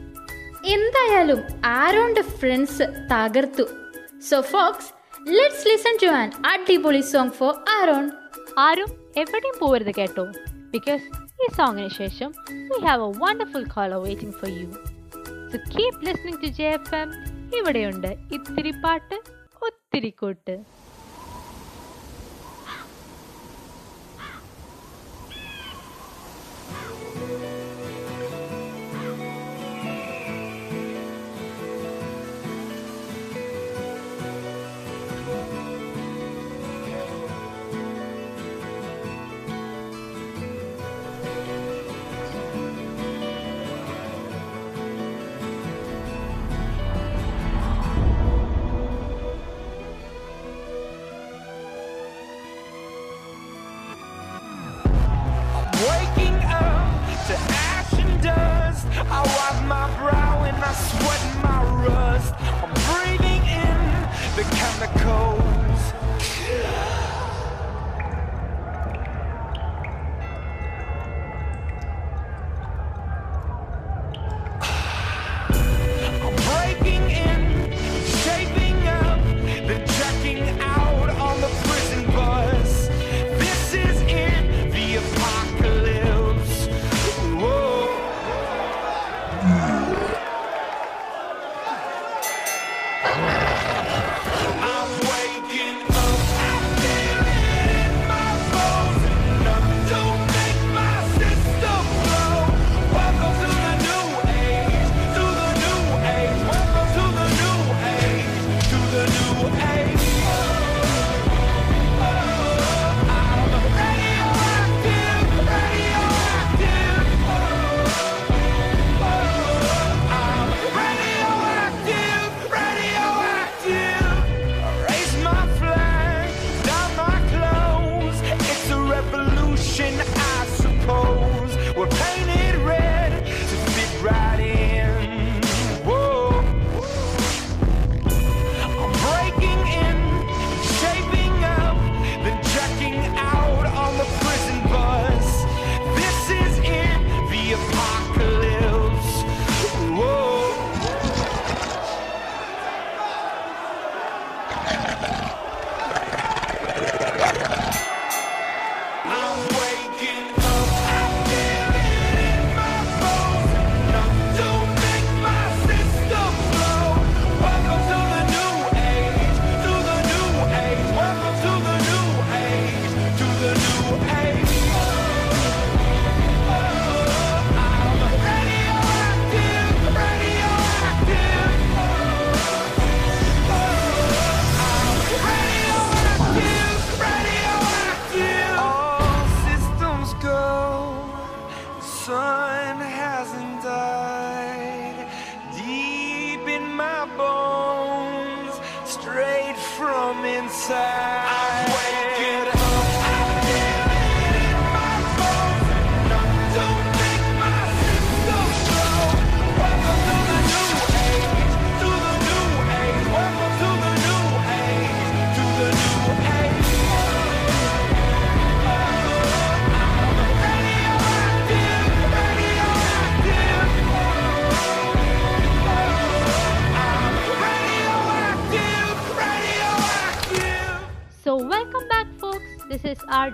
എന്തായാലും 0.76 1.42
ആരോണ്ട് 1.80 2.22
ഫ്രണ്ട്സ് 2.40 2.86
തകർത്തു. 3.12 3.66
So 4.30 4.38
folks 4.54 4.90
let's 5.38 5.68
listen 5.70 5.96
to 6.04 6.10
an 6.20 6.28
അടിപൊളി 6.52 7.02
സോങ് 7.12 7.36
ഫോർ 7.40 7.54
ആരോൺ 7.78 8.06
ആരും 8.66 8.92
എവിടെയും 9.24 9.56
പോകരുത് 9.62 9.94
കേട്ടോ. 10.00 10.26
ബിക്കോസ് 10.74 11.06
ഈ 11.44 11.48
സോങ്ങിന് 11.58 11.92
ശേഷം 12.02 12.32
we 12.70 12.80
have 12.88 13.04
a 13.08 13.20
wonderful 13.24 13.64
caller 13.76 14.00
waiting 14.06 14.36
for 14.40 14.52
you 14.60 14.70
so 15.52 15.58
keep 15.76 16.02
listening 16.08 16.40
to 16.44 16.50
J 16.60 16.68
F 16.80 16.96
M 17.02 17.10
ഇവിടെയുണ്ട് 17.60 18.12
ഇത്തിരി 18.36 18.74
പാട്ട് 18.84 19.18
ഒത്തിരി 19.68 20.12
കൂട്ട്. 20.22 20.56
I 60.70 60.74
sweat. 60.74 61.19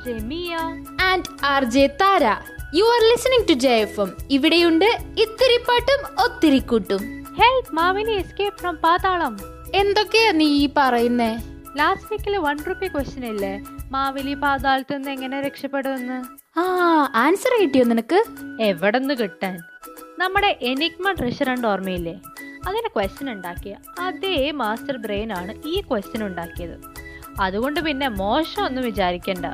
Is 0.08 0.24
RJ 0.24 1.02
and 1.02 1.46
R 1.46 1.64
J 1.64 1.88
Thara. 1.88 2.24
You 2.76 2.84
are 2.84 3.02
listening 3.10 3.48
to 3.50 3.54
J 3.54 3.70
F 3.70 4.00
M 4.00 4.18
ഇവിടെയുണ്ട് 4.30 4.86
ഇത്തിരി 5.22 5.58
പാട്ടും 5.58 6.24
ഒത്തിരി 6.26 6.60
കൂട്ടും. 6.60 7.26
Help 7.40 7.74
മാവിനി 7.74 8.12
എസ്കേപ്പ് 8.12 8.60
ഫ്രം 8.60 8.76
പാതാളം. 8.76 9.40
എന്തൊക്കെയാ 9.76 10.32
നീ 10.32 10.46
ഈ 10.46 10.70
പറയുന്നേ? 10.78 11.38
ലാസ്റ്റ് 11.78 12.08
വീക്കിൽ 12.12 12.38
വൺ 12.38 12.58
റുപ്പി 12.70 12.88
ക്വസ്റ്റ്യൻ 12.88 13.26
ഇല്ലേ? 13.26 13.66
മാവിലി 13.92 14.34
പാതാളത്ത് 14.34 14.96
നിന്ന് 14.96 15.12
എങ്ങനെ 15.12 15.42
രക്ഷപ്പെടുമെന്ന്? 15.42 16.20
ആ 16.60 16.64
ആൻസർ 17.16 17.62
കിട്ടിയോ 17.62 17.84
നിനക്ക്? 17.84 18.24
എവിടെ 18.62 19.00
നിന്ന് 19.00 19.14
കിട്ടാൻ? 19.14 19.58
നമ്മുടെ 20.18 20.60
എനിഗ്മ 20.62 21.12
ട്രഷർ 21.12 21.50
ഉണ്ട് 21.50 21.68
ഓർമ്മയില്ലേ? 21.68 22.22
അതിന് 22.68 22.88
ക്വസ്റ്റ്യൻ 22.88 23.32
ഉണ്ടാക്കിയ 23.32 23.76
അതേ 24.00 24.52
മാസ്റ്റർ 24.52 24.98
ബ്രെയിൻ 24.98 25.34
ആണ് 25.34 25.68
ഈ 25.68 25.82
ക്വസ്റ്റ്യൻ 25.82 26.26
ഉണ്ടാക്കിയത്. 26.26 27.06
അതുകൊണ്ട് 27.42 27.80
പിന്നെ 27.80 28.08
മോശം 28.08 28.66
ഒന്നും 28.66 28.84
വിചാരിക്കണ്ട. 28.84 29.46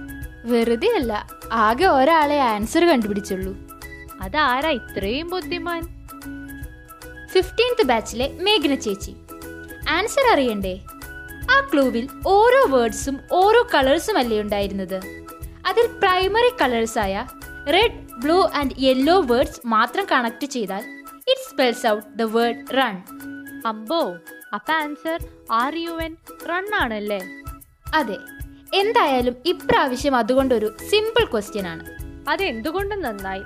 വെറുതെ 0.46 0.88
അല്ല 0.88 1.28
ആകെ 1.52 1.86
ഒരാളെ 1.86 2.40
ആൻസർ 2.40 2.86
കണ്ടുപിടിച്ചുള്ളൂ. 2.86 3.56
അതാരാ 4.22 4.70
ഇത്രയും 4.70 5.30
ബുദ്ധിമാൻ? 5.30 5.82
ഫിഫ്റ്റീൻത്ത് 7.34 7.84
ബാച്ചിലെ 7.84 8.38
മേഘന 8.42 8.76
ചേച്ചി. 8.76 9.16
ആൻസർ 9.90 10.34
അറിയണ്ടേ? 10.34 10.80
ആ 11.52 11.70
ക്ലൂവിൽ 11.74 12.10
ഓരോ 12.28 12.66
വേർഡ്സും 12.66 13.20
ഓരോ 13.32 13.68
കളേഴ്സും 13.74 14.18
അല്ലേ 14.18 14.42
ഉണ്ടായിരുന്നത്? 14.42 15.00
അതിൽ 15.66 15.88
primary 15.88 16.52
കളേഴ്സായ 16.62 17.28
red 17.74 18.22
blue 18.22 18.50
and 18.56 18.72
yellow 18.80 19.22
words 19.22 19.68
മാത്രം 19.68 20.08
കണക്ട് 20.12 20.46
ചെയ്താൽ 20.46 20.84
it 21.18 21.50
spells 21.50 21.88
out 21.88 22.08
the 22.20 22.22
word 22.22 22.78
run 22.78 23.04
അമ്പോ 23.68 24.18
അപ്പൊ 24.54 24.74
answer 24.74 25.28
R 25.52 25.76
U 25.76 25.90
N 25.90 26.16
run 26.50 26.76
ആണല്ലേ? 26.76 27.22
അതെ. 27.94 28.18
എന്തായാലും 28.74 29.36
ഇപ്രാവശ്യം 29.46 30.16
അതുകൊണ്ടൊരു 30.16 30.74
സിമ്പിൾ 30.90 31.26
ക്വസ്റ്റ്യൻ 31.32 31.68
ആണ്. 31.68 31.86
അത് 32.30 32.44
എന്തുകൊണ്ടും 32.44 33.02
നന്നായി. 33.02 33.44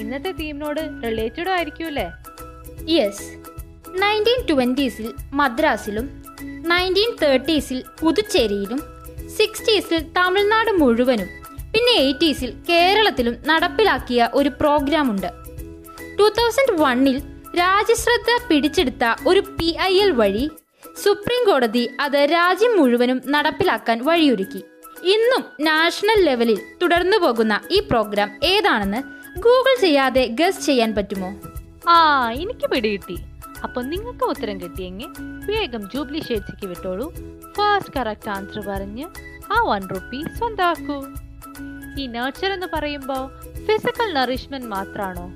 ഇന്നത്തെ 0.00 0.32
തീമിനോട് 0.32 0.80
റിലേറ്റഡ് 1.04 1.50
ആയിരിക്കൂലേ 1.50 2.10
യെസ് 2.92 3.24
നയന്റീൻ 4.02 4.46
ട്വന്റീസിൽ 4.48 5.14
മദ്രാസിലും 5.32 6.22
നയന്റീൻ 6.42 7.16
തേർട്ടീസിൽ 7.22 7.84
പുതുച്ചേരിയിലും 8.00 8.82
സിക്സ്റ്റീസിൽ 9.36 9.98
തമിഴ്നാട് 10.16 10.70
മുഴുവനും 10.70 11.28
പിന്നെ 11.74 11.92
എയ്റ്റീസിൽ 11.92 12.52
കേരളത്തിലും 12.68 13.36
നടപ്പിലാക്കിയ 13.46 14.28
ഒരു 14.34 14.48
പ്രോഗ്രാം 14.48 15.10
ഉണ്ട്. 15.10 15.26
ടു 16.18 16.22
തൗസൻഡ് 16.22 16.82
വണ്ണിൽ 16.82 17.18
രാജ്യശ്രദ്ധ 17.58 18.46
പിടിച്ചെടുത്ത 18.48 19.28
ഒരു 19.28 19.40
പി 19.40 19.76
ഐ 19.80 20.00
എൽ 20.00 20.10
വഴി 20.10 20.50
സുപ്രീം 20.96 21.50
കോടതി 21.50 21.90
അത് 22.00 22.28
രാജ്യം 22.32 22.76
മുഴുവനും 22.76 23.22
നടപ്പിലാക്കാൻ 23.26 24.04
വഴിയൊരുക്കി. 24.04 24.64
ഇന്നും 25.02 25.44
നാഷണൽ 25.60 26.24
ലെവലിൽ 26.24 26.60
തുടർന്നു 26.82 27.16
പോകുന്ന 27.16 27.60
ഈ 27.70 27.80
പ്രോഗ്രാം 27.80 28.30
ഏതാണെന്ന് 28.44 29.02
ഗൂഗിൾ 29.40 29.80
ചെയ്യാതെ 29.80 30.26
ഗസ് 30.26 30.66
ചെയ്യാൻ 30.66 30.94
പറ്റുമോ? 30.94 31.34
ആ 31.88 32.30
എനിക്ക് 32.30 32.70
പിടികിട്ടി 32.70 33.16
അപ്പൊ 33.64 33.82
നിങ്ങൾക്ക് 33.82 34.24
ഉത്തരം 34.24 34.60
കിട്ടിയെങ്കിൽ 34.60 35.06
വേഗം 35.20 35.90
ജൂബ്ലി 35.94 36.18
ഷേഡ്സിക്ക് 36.18 36.66
വിട്ടോളൂ. 36.66 37.14
ഫാസ്റ്റ് 37.56 37.92
കറക്റ്റ് 37.96 38.30
ആൻസർ 38.30 38.60
പറഞ്ഞ് 38.66 39.06
ആ 39.52 39.62
വൺ 39.64 39.88
റുപ്പി 39.88 40.24
സ്വന്താക്കൂ. 40.38 41.06
ഈ 41.98 42.06
നേർച്ചർ 42.06 42.52
എന്ന് 42.52 42.66
പറയുമ്പോ 42.72 43.30
ഫിസിക്കൽ 43.66 44.12
നറിഷ്മെന്റ് 44.12 44.66
മാത്രാണോ? 44.66 45.32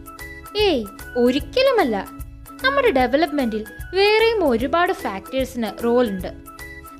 ഏയ് 0.58 0.84
ഒരിക്കലുമല്ല. 1.16 2.23
നമ്മുടെ 2.62 2.90
ഡെവലപ്മെന്റിൽ 2.90 3.64
വേറെയും 3.94 4.48
ഒരുപാട് 4.48 4.92
ഫാക്ടേഴ്സിന് 4.92 5.84
റോൾ 5.84 6.08
ഉണ്ട്. 6.08 6.32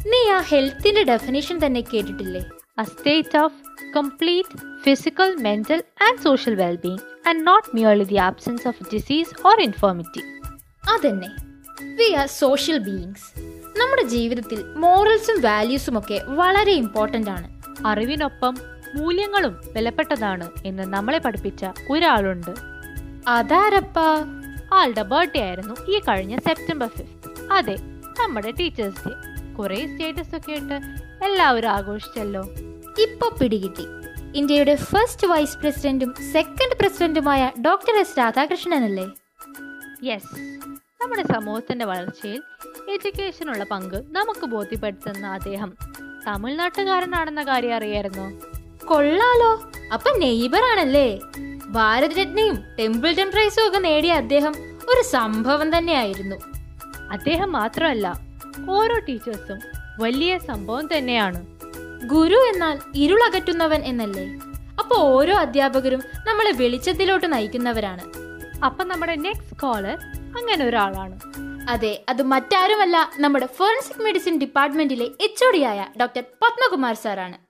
നീ 0.06 0.30
ആ 0.30 0.40
ഹെൽത്തിന്റെ 0.40 1.02
ഡെഫിനേഷൻ 1.02 1.66
തന്നെ 1.66 1.80
കേട്ടിട്ടില്ലേ? 1.80 2.44
A 2.78 2.82
state 2.82 3.38
of 3.38 3.52
complete 3.96 4.82
physical 4.82 5.37
mental 5.37 5.82
and 6.02 6.18
social 6.18 6.54
wellbeing 6.54 7.28
and 7.28 7.46
not 7.46 7.76
merely 7.76 8.04
the 8.04 8.14
absence 8.14 8.69
of 8.69 8.95
disease 8.95 9.47
or 9.47 9.60
infirmity 9.60 10.21
അതന്നെ. 10.90 11.28
വി 11.97 12.12
ആർ 12.12 12.26
സോഷ്യൽ 12.26 12.78
ബീയിങ്സ് 12.78 13.40
നമ്മുടെ 13.78 14.02
ജീവിതത്തിൽ 14.02 14.64
മോറൽസും 14.64 15.40
വാല്യൂസും 15.40 15.99
ഒക്കെ 15.99 16.21
വളരെ 16.25 16.73
ഇമ്പോർട്ടന്റ് 16.73 17.30
ആണ്. 17.30 17.62
അറിവിനൊപ്പം 17.86 18.56
മൂല്യങ്ങളും 18.95 19.60
വിലപ്പെട്ടതാണ് 19.73 20.50
എന്ന് 20.64 20.82
നമ്മളെ 20.82 21.19
പഠിപ്പിച്ച 21.19 21.67
ഒരാളുണ്ട്. 21.90 22.54
അതാരപ്പാ? 23.28 24.25
ആളുടെ 24.75 25.02
ബർത്ത്ഡേ 25.02 25.41
ആയിരുന്നു 25.41 25.75
ഈ 25.91 25.99
കഴിഞ്ഞ 25.99 26.37
സെപ്റ്റംബർ 26.37 26.89
ഫിഫ്ത്ത് 26.89 27.52
അതെ 27.52 27.76
നമ്മുടെ 28.21 28.50
ടീച്ചേഴ്സ് 28.50 29.08
ഡേ 29.08 29.15
കുറെ 29.54 29.87
സ്റ്റേറ്റസ് 29.87 30.37
ഒക്കെ 30.37 30.52
ഇട്ട് 30.52 30.75
എല്ലാവരും 31.25 31.69
ആഘോഷിച്ചല്ലോ. 31.69 32.43
ഇപ്പൊ 33.02 33.28
പിടികിട്ടി. 33.41 33.84
ഇന്ത്യയുടെ 34.34 34.75
ഫസ്റ്റ് 34.75 35.26
വൈസ് 35.26 35.58
പ്രസിഡന്റും 35.58 36.15
സെക്കൻഡ് 36.32 36.76
പ്രസിഡന്റുമായ 36.80 37.52
ഡോക്ടർ 37.67 37.97
എസ് 37.97 38.19
രാധാകൃഷ്ണൻ 38.19 38.84
അല്ലേ 38.84 39.06
യെസ് 40.02 40.41
നമ്മുടെ 41.02 41.23
സമൂഹത്തിന്റെ 41.23 41.84
വളർച്ചയിൽ 41.84 42.43
എഡ്യൂക്കേഷനുള്ള 42.91 43.65
പങ്ക് 43.65 44.04
നമുക്ക് 44.10 44.47
ബോധ്യപ്പെടുത്തുന്ന 44.47 45.26
അദ്ദേഹം 45.26 45.76
തമിഴ്നാട്ടുകാരനാണെന്ന 46.26 47.43
കാര്യം 47.43 47.75
അറിയായിരുന്നോ? 47.75 48.32
കൊള്ളാലോ. 48.87 49.71
അപ്പൊ 49.93 50.19
നെയ്ബർ 50.19 50.63
ആണല്ലേ 51.76 52.00
ഭാരത് 52.00 52.19
രത്നയും 52.19 52.65
ടെമ്പിൾട്ടൺ 52.78 53.30
പ്രൈസും 53.30 53.69
ഒക്കെ 53.69 53.78
നേടിയ 53.78 54.13
അദ്ദേഹം 54.13 54.54
ഒരു 54.89 55.02
സംഭവം 55.02 55.78
തന്നെയായിരുന്നു. 55.78 56.37
അദ്ദേഹം 57.10 57.52
മാത്രമല്ല 57.52 58.15
ഓരോ 58.69 58.99
ടീച്ചേഴ്സും 58.99 59.58
വലിയ 59.99 60.39
സംഭവം 60.39 60.89
തന്നെയാണ്. 60.99 61.47
ഗുരു 62.06 62.37
എന്നാൽ 62.54 62.78
ഇരുളകറ്റുന്നവൻ 62.95 63.82
എന്നല്ലേ? 63.84 64.26
അപ്പോൾ 64.78 64.97
ഓരോ 64.97 65.34
അധ്യാപകരും 65.34 66.02
നമ്മളെ 66.26 66.50
വെളിച്ചത്തിലോട്ട് 66.50 67.32
നയിക്കുന്നവരാണ്. 67.32 68.02
അപ്പൊ 68.65 68.84
നമ്മുടെ 68.84 69.15
നെക്സ്റ്റ് 69.15 69.56
കോളർ 69.56 69.99
അങ്ങനെ 70.37 70.65
ഒരാളാണ്. 70.65 71.21
അതെ 71.69 72.04
അത് 72.08 72.23
മറ്റാരുമല്ല 72.23 73.10
നമ്മുടെ 73.19 73.47
ഫോറൻസിക് 73.47 74.02
മെഡിസിൻ 74.02 74.39
ഡിപ്പാർട്ട്മെന്റിലെ 74.39 75.04
എച്ച് 75.04 75.65
ആയ 75.67 75.87
ഡോക്ടർ 76.00 76.25
പത്മകുമാർ 76.43 76.95
സാറാണ് 76.95 77.44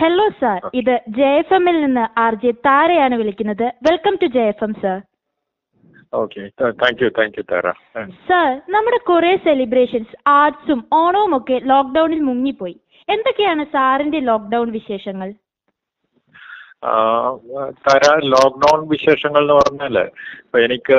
ഹലോ 0.00 0.24
സാർ 0.40 0.58
ഇത് 0.80 0.92
ജെ 1.16 1.28
എഫ് 1.38 1.54
എമ്മിൽ 1.56 1.76
നിന്ന് 1.84 2.02
ആർ 2.24 2.34
ജെ 2.42 2.50
താരയാണ് 2.66 3.14
വിളിക്കുന്നത്. 3.20 3.64
Welcome 3.86 4.14
to 4.22 4.26
J 4.36 4.44
F 4.52 4.64
M 4.66 4.72
sir 4.82 4.98
okay 6.20 6.42
thank 6.82 7.00
you 7.04 7.08
thank 7.18 7.36
you 7.38 7.44
Tara 7.52 7.70
sir 8.28 8.48
നമ്മുടെ 8.74 8.98
കുറെ 9.10 9.32
സെലിബ്രേഷൻസ് 9.46 10.14
ആർട്സും 10.40 10.80
ഓണവും 11.00 11.32
ഒക്കെ 11.38 11.56
ലോക്ക്ഡൌണിൽ 11.72 12.20
മുങ്ങിപ്പോയി. 12.28 12.76
എന്തൊക്കെയാണ് 13.08 13.64
സാറിന്റെ 13.74 14.20
ലോക്ക്ഡൌൺ 14.30 14.68
വിശേഷങ്ങൾ? 14.78 15.30
താര 17.86 18.04
ലോക്ക്ഡൗൺ 18.34 18.80
വിശേഷങ്ങൾ 18.94 19.42
എന്ന് 19.44 19.56
പറഞ്ഞാൽ 19.60 19.96
എനിക്ക് 20.66 20.98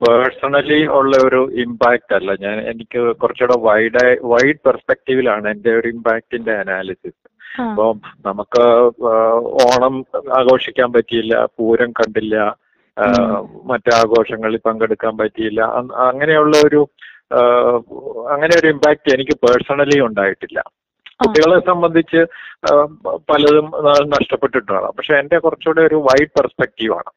പേഴ്സണലി 0.00 0.80
ഉള്ള 0.98 1.12
ഒരു 1.26 1.40
ഇമ്പാക്റ്റ് 1.64 2.14
അല്ല. 2.18 2.30
ഞാൻ 2.44 2.56
എനിക്ക് 2.70 3.00
കുറച്ചുകൂടെ 3.22 3.56
വൈഡ് 3.66 4.04
വൈഡ് 4.32 4.62
പെർസ്പെക്റ്റീവിലാണ് 4.66 5.46
എന്റെ 5.54 5.72
ഒരു 5.80 5.88
ഇമ്പാക്റ്റിന്റെ 5.94 6.54
അനാലിസിസ് 6.62 7.18
അപ്പം 7.60 7.96
നമുക്ക് 8.26 8.64
ഓണം 9.66 9.94
ആഘോഷിക്കാൻ 10.40 10.90
പറ്റിയില്ല 10.92 11.34
പൂരം 11.58 11.90
കണ്ടില്ല 12.00 12.36
മറ്റാഘോഷങ്ങളിൽ 12.96 13.66
മറ്റ് 13.70 13.90
ആഘോഷങ്ങളിൽ 13.98 14.60
പങ്കെടുക്കാൻ 14.66 15.14
പറ്റിയില്ല. 15.20 15.60
അങ്ങനെയുള്ള 16.10 16.54
ഒരു 16.68 16.80
അങ്ങനെ 18.32 18.54
ഒരു 18.60 18.68
ഇമ്പാക്റ്റ് 18.74 19.14
എനിക്ക് 19.14 19.34
പേഴ്സണലി 19.44 19.98
ഉണ്ടായിട്ടില്ല. 20.06 20.60
കുട്ടികളെ 21.22 21.58
സംബന്ധിച്ച് 21.70 22.20
പലതും 23.30 23.66
നഷ്ടപ്പെട്ടിട്ടുണ്ടാകാം 24.14 24.94
പക്ഷെ 24.98 25.14
എന്റെ 25.20 25.38
കുറച്ചുകൂടെ 25.44 25.82
ഒരു 25.88 25.98
വൈഡ് 26.08 26.32
പെർസ്പെക്റ്റീവ് 26.38 26.94
ആണ്. 26.98 27.10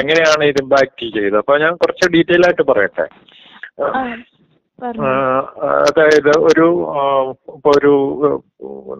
എങ്ങനെയാണ് 0.00 0.44
ഇത് 0.50 0.60
ഇമ്പാക്ട് 0.64 1.06
ചെയ്തത്? 1.16 1.38
അപ്പൊ 1.42 1.56
ഞാൻ 1.64 1.72
കുറച്ച് 1.82 2.06
ഡീറ്റെയിൽ 2.14 2.46
ആയിട്ട് 2.48 2.66
പറയട്ടെ. 2.70 3.06
അതായത് 5.80 6.32
ഒരു 6.50 6.66
ഇപ്പൊ 7.54 7.70
ഒരു 7.78 7.92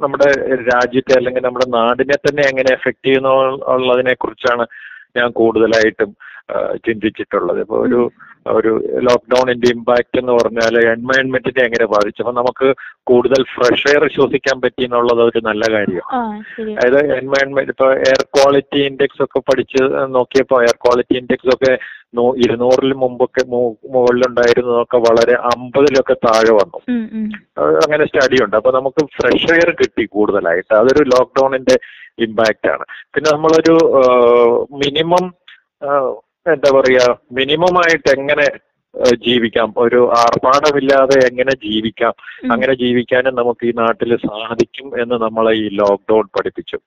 നമ്മുടെ 0.02 0.28
രാജ്യത്തെ 0.72 1.12
അല്ലെങ്കിൽ 1.18 1.46
നമ്മുടെ 1.46 1.68
നാടിനെ 1.78 2.16
തന്നെ 2.16 2.42
എങ്ങനെ 2.50 2.72
എഫക്ട് 2.72 3.04
ചെയ്യുന്നു 3.06 3.32
ഉള്ളതിനെ 3.74 4.14
കുറിച്ചാണ് 4.14 4.66
ഞാൻ 5.16 5.28
കൂടുതലായിട്ടും 5.40 6.10
ചിന്തിച്ചിട്ടുള്ളത്. 6.86 7.58
ഇപ്പൊ 7.64 7.76
ഒരു 7.86 8.00
ഒരു 8.52 8.70
ലോക്ക്ഡൌണിന്റെ 9.06 9.68
ഇമ്പാക്റ്റ് 9.74 10.18
എന്ന് 10.20 10.32
പറഞ്ഞാൽ 10.32 10.74
എൻവയൺമെന്റിനെ 10.92 11.62
എങ്ങനെ 11.66 11.86
ബാധിച്ചു? 11.86 12.20
അപ്പൊ 12.22 12.32
നമുക്ക് 12.32 12.68
കൂടുതൽ 13.10 13.40
ഫ്രഷ് 13.52 13.86
എയർ 13.90 14.04
ശ്വസിക്കാൻ 14.14 14.56
പറ്റി 14.62 14.82
എന്നുള്ളത് 14.84 15.22
ഒരു 15.22 15.40
നല്ല 15.48 15.62
കാര്യമാണ് 15.74 16.40
അതായത് 16.76 17.12
എൻവയൺമെന്റ് 17.18 17.72
ഇപ്പൊ 17.74 17.88
എയർ 18.08 18.22
ക്വാളിറ്റി 18.36 18.80
ഇൻഡെക്സ് 18.90 19.22
ഒക്കെ 19.26 19.42
പഠിച്ച് 19.50 19.82
നോക്കിയപ്പോൾ 20.16 20.60
എയർ 20.66 20.76
ക്വാളിറ്റി 20.86 21.16
ഇൻഡെക്സ് 21.22 21.52
ഒക്കെ 21.56 21.72
ഇരുന്നൂറിൽ 22.14 22.92
മുമ്പൊക്കെ 22.92 23.42
മുകളിലുണ്ടായിരുന്നതൊക്കെ 23.94 24.96
വളരെ 24.96 25.34
അമ്പതിലൊക്കെ 25.50 26.16
താഴെ 26.26 26.52
വന്നു. 26.52 26.78
അങ്ങനെ 27.84 28.04
സ്റ്റഡി 28.06 28.44
ഉണ്ട്. 28.44 28.56
അപ്പൊ 28.56 28.72
നമുക്ക് 28.72 29.04
ഫ്രഷ് 29.16 29.52
എയർ 29.52 29.70
കിട്ടി 29.70 30.04
കൂടുതലായിട്ട്. 30.06 30.72
അതൊരു 30.74 31.04
ലോക്ക്ഡൌണിന്റെ 31.04 31.76
ഇമ്പാക്റ്റ് 32.18 32.70
ആണ്. 32.72 32.84
പിന്നെ 33.14 33.28
നമ്മളൊരു 33.32 33.76
മിനിമം 34.72 35.26
എന്താ 36.52 36.70
പറയാ 36.80 37.06
മിനിമം 37.32 37.76
ആയിട്ട് 37.78 38.10
എങ്ങനെ 38.18 38.46
ജീവിക്കാം. 39.24 39.74
ഒരു 39.78 40.12
ആർഭാടമില്ലാതെ 40.12 41.26
എങ്ങനെ 41.26 41.50
ജീവിക്കാം? 41.64 42.12
അങ്ങനെ 42.52 42.74
ജീവിക്കാനും 42.74 43.34
നമുക്ക് 43.34 43.66
ഈ 43.66 43.72
നാട്ടിൽ 43.72 44.16
സാധിക്കും 44.16 45.02
എന്ന് 45.02 45.14
നമ്മളെ 45.14 45.52
ഈ 45.52 45.68
ലോക്ക്ഡൌൺ 45.72 46.28
പഠിപ്പിച്ചു. 46.36 46.78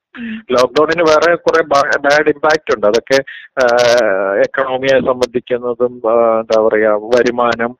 ലോക്ക്ഡൌണിന് 0.52 1.10
വേറെ 1.10 1.36
കുറെ 1.36 1.63
ബാഡ് 2.04 2.30
ഇമ്പാക്റ്റ് 2.30 2.76
ഉണ്ട്. 2.76 2.88
അതൊക്കെ 2.88 3.24
എക്കണോമിയെ 4.46 5.00
സംബന്ധിക്കുന്നതും 5.00 6.02
എന്താ 6.42 6.68
പറയാ 6.68 7.00
വരുമാനം 7.16 7.76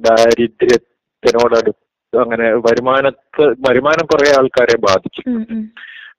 ദാരിദ്ര്യത്തിനോടടുത്ത് 0.00 2.16
അങ്ങനെ 2.16 2.66
വരുമാനത്ത് 2.66 3.68
വരുമാനം 3.68 4.06
കുറെ 4.06 4.38
ആൾക്കാരെ 4.38 4.78
ബാധിച്ചു. 4.78 5.22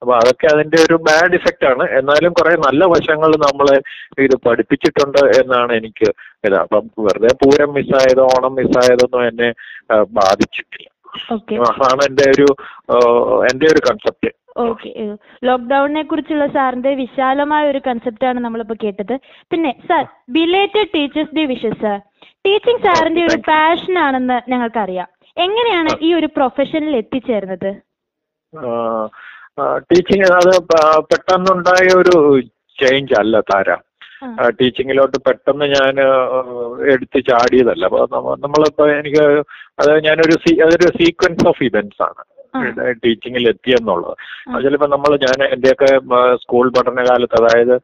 അപ്പൊ 0.02 0.12
അതൊക്കെ 0.18 0.46
അതിന്റെ 0.52 0.78
ഒരു 0.86 0.96
ബാഡ് 1.06 1.36
ഇഫക്റ്റ് 1.38 1.66
ആണ്. 1.70 1.84
എന്നാലും 1.98 2.32
കുറെ 2.38 2.52
നല്ല 2.66 2.84
വശങ്ങൾ 2.92 3.30
നമ്മളെ 3.46 3.76
ഇത് 4.26 4.36
പഠിപ്പിച്ചിട്ടുണ്ട് 4.46 5.20
എന്നാണ് 5.40 5.72
എനിക്ക് 5.80 6.08
ഇത് 6.46 6.56
അപ്പം 6.64 6.84
വെറുതെ 7.06 7.32
പൂരം 7.42 7.70
മിസ്സായതോ 7.78 8.24
ഓണം 8.34 8.54
മിസ്സായതൊന്നും 8.60 9.22
എന്നെ 9.30 9.48
ബാധിച്ചിട്ടില്ല. 10.18 10.88
അതാണ് 11.70 12.02
എന്റെ 12.08 12.26
ഒരു 12.34 12.48
എന്റെ 13.50 13.66
ഒരു 13.72 13.80
കൺസെപ്റ്റ് 13.88 14.30
ഓക്കെ 14.64 14.90
ലോക്ക്ഡൌണിനെ 15.48 16.02
കുറിച്ചുള്ള 16.10 16.46
സാറിന്റെ 16.54 16.92
വിശാലമായ 17.00 17.64
ഒരു 17.72 17.80
കൺസെപ്റ്റ് 17.86 18.26
ആണ് 18.30 18.38
നമ്മളിപ്പോ 18.44 18.76
കേട്ടത്. 18.84 19.14
പിന്നെ 19.50 19.70
sir 19.88 20.04
belated 20.36 20.90
teachers 20.96 21.34
day 21.38 21.44
wishes 21.52 21.80
sir 21.84 21.98
teaching 22.46 22.82
സാറിന്റെ 22.86 23.22
ഒരു 23.28 23.38
പാഷൻ 23.50 23.94
ആണെന്ന് 24.06 24.38
ഞങ്ങൾക്കറിയാം. 24.52 25.08
എങ്ങനെയാണ് 25.36 25.92
ഈ 26.06 26.08
ഒരു 26.18 26.28
പ്രൊഫഷനിൽ 26.36 26.94
എത്തിച്ചേർന്നത്? 27.02 27.70
ടീച്ചിങ് 29.78 30.24
അത് 30.32 30.52
പെട്ടെന്നുണ്ടായ 31.02 31.86
ഒരു 31.96 32.40
ചേഞ്ച് 32.78 33.14
അല്ല 33.18 33.40
താര. 33.40 33.70
ടീച്ചിങ്ങിലോട്ട് 34.48 35.16
പെട്ടെന്ന് 35.26 35.64
ഞാൻ 35.66 35.94
എടുത്ത് 36.92 37.18
ചാടിയതല്ല 37.30 37.84
അപ്പൊ 37.84 38.06
നമ്മ- 38.12 38.36
നമ്മളിപ്പോ 38.40 38.88
എനിക്ക് 38.90 39.22
അത് 39.78 40.04
ഞാനൊരു 40.04 40.32
സീ- 40.32 40.62
അതൊരു 40.62 40.88
സീക്വൻസ് 40.88 41.48
ഓഫ് 41.48 41.62
ഇവന്റ്സ് 41.62 42.02
ആണ്. 42.02 42.22
ടീച്ചിങ്ങിൽ 43.02 43.44
എത്തിയെന്നുള്ളത് 43.50 44.14
അത് 44.48 44.62
ചിലപ്പോ 44.64 44.88
നമ്മൾ 44.92 45.12
ഞാൻ 45.24 45.38
എന്റെയൊക്കെ 45.50 45.88
ആ, 46.12 46.20
സ്കൂൾ 46.42 46.66
പഠനകാലത്ത് 46.76 47.38
അതായത് 47.40 47.74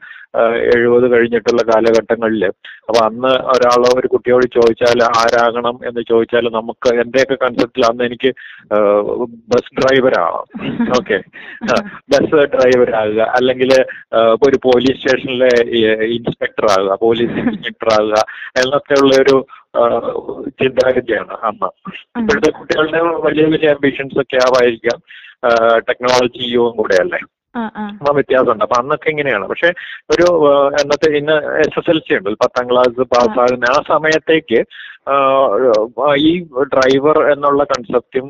എഴുപത് 0.71 1.05
കഴിഞ്ഞിട്ടുള്ള 1.11 1.61
കാലഘട്ടങ്ങളിൽ 1.67 2.43
അപ്പൊ 2.81 2.99
അന്ന് 3.05 3.31
ഒരാളോ 3.53 3.89
ഒരു 3.97 4.07
കുട്ടിയോട് 4.11 4.45
ചോദിച്ചാൽ 4.55 4.99
ആരാകണം 5.13 5.75
എന്ന് 5.87 6.01
ചോദിച്ചാൽ 6.09 6.45
നമുക്ക് 6.53 6.89
എന്റെയൊക്കെ 7.03 7.37
കൺസെപ്റ്റിൽ 7.43 7.85
അന്ന് 7.89 8.03
എനിക്ക് 8.05 8.31
ബസ് 9.51 9.73
ഡ്രൈവർ 9.77 10.15
ആവാം 10.21 10.45
ഓക്കെ 10.97 11.17
ബസ് 12.11 12.33
ഡ്രൈവർ 12.53 12.89
ആകുക. 12.97 13.21
അല്ലെങ്കിൽ 13.37 13.71
ഒരു 14.43 14.59
പോലീസ് 14.65 14.99
സ്റ്റേഷനിലെ 14.99 15.51
ഇൻസ്പെക്ടർ 16.17 16.67
ആകുക 16.73 16.97
പോലീസ് 17.01 17.37
ഇൻസ്പെക്ടർ 17.43 17.91
ആകുക 17.97 18.19
എന്നൊക്കെയുള്ള 18.61 19.13
ഒരു 19.23 19.37
ചിന്താഗതിയാണ്. 20.59 21.33
അമ്മ. 21.43 21.69
ഇപ്പോഴത്തെ 22.19 22.51
കുട്ടികളുടെ 22.51 23.01
വലിയ 23.25 23.45
വലിയ 23.45 23.69
അംബിഷൻസ് 23.69 24.21
ഒക്കെ 24.21 24.37
ആവായിരിക്കാം 24.47 24.99
ടെക്നോളജി 25.77 26.55
കൂടെ 26.55 26.95
അല്ലേ 27.01 27.19
ആ 27.57 28.11
വ്യത്യാസമുണ്ട്. 28.13 28.63
അപ്പൊ 28.63 28.75
അന്നൊക്കെ 28.81 29.09
ഇങ്ങനെയാണ്. 29.09 29.45
പക്ഷെ 29.47 29.69
ഒരു 30.09 30.25
എന്നത്തെ 30.81 31.17
ഇന്ന് 31.17 31.37
എസ് 31.59 31.79
എസ് 31.79 31.89
എൽ 31.89 31.99
സി 31.99 32.13
ഉണ്ട്. 32.13 32.29
പത്താം 32.29 32.65
ക്ലാസ് 32.71 33.01
പാസ്സാകുന്ന 33.13 33.71
ആ. 33.77 33.81
സമയത്തേക്ക് 33.87 34.59
ഈ 36.17 36.31
ഡ്രൈവർ 36.73 37.17
എന്നുള്ള 37.31 37.63
കൺസെപ്റ്റും 37.63 38.27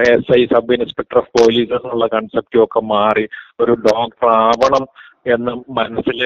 S 0.00 0.32
I 0.38 0.46
sub 0.46 0.74
inspector 0.74 1.18
of 1.18 1.32
police 1.38 1.72
എന്നുള്ള 1.72 2.06
കൺസെപ്റ്റും 2.06 2.64
ഒക്കെ 2.64 2.80
മാറി 2.80 3.28
ഒരു 3.60 3.72
ഡോക്ടർ 3.72 4.28
ആവണം 4.28 4.84
എന്ന് 5.34 5.52
മനസ്സിൽ 5.68 6.18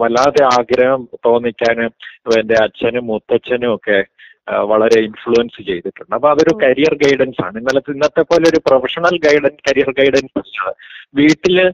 വല്ലാതെ 0.00 0.42
ആഗ്രഹം 0.44 1.08
തോന്നിക്കാനും 1.26 1.92
എന്റെ 2.38 2.54
അച്ഛനും 2.62 3.06
മുത്തച്ഛനും 3.06 3.74
ഒക്കെ 3.74 4.04
വളരെ 4.50 4.98
ഇൻഫ്ലുവൻസ് 5.00 5.66
ചെയ്തിട്ടുണ്ട്. 5.66 6.14
അപ്പൊ 6.14 6.28
അതൊരു 6.30 6.52
കരിയർ 6.62 6.94
ഗൈഡൻസ് 6.94 7.44
ആണ്. 7.44 7.58
ഇന്നലത്തെ 7.58 7.92
ഇന്നത്തെ 7.92 8.22
പോലെ 8.22 8.44
ഒരു 8.48 8.60
പ്രൊഫഷണൽ 8.68 9.18
ഗൈഡൻസ് 9.18 9.62
കരിയർ 9.70 9.90
ഗൈഡൻസ് 9.90 10.38
അല്ല. 10.42 11.70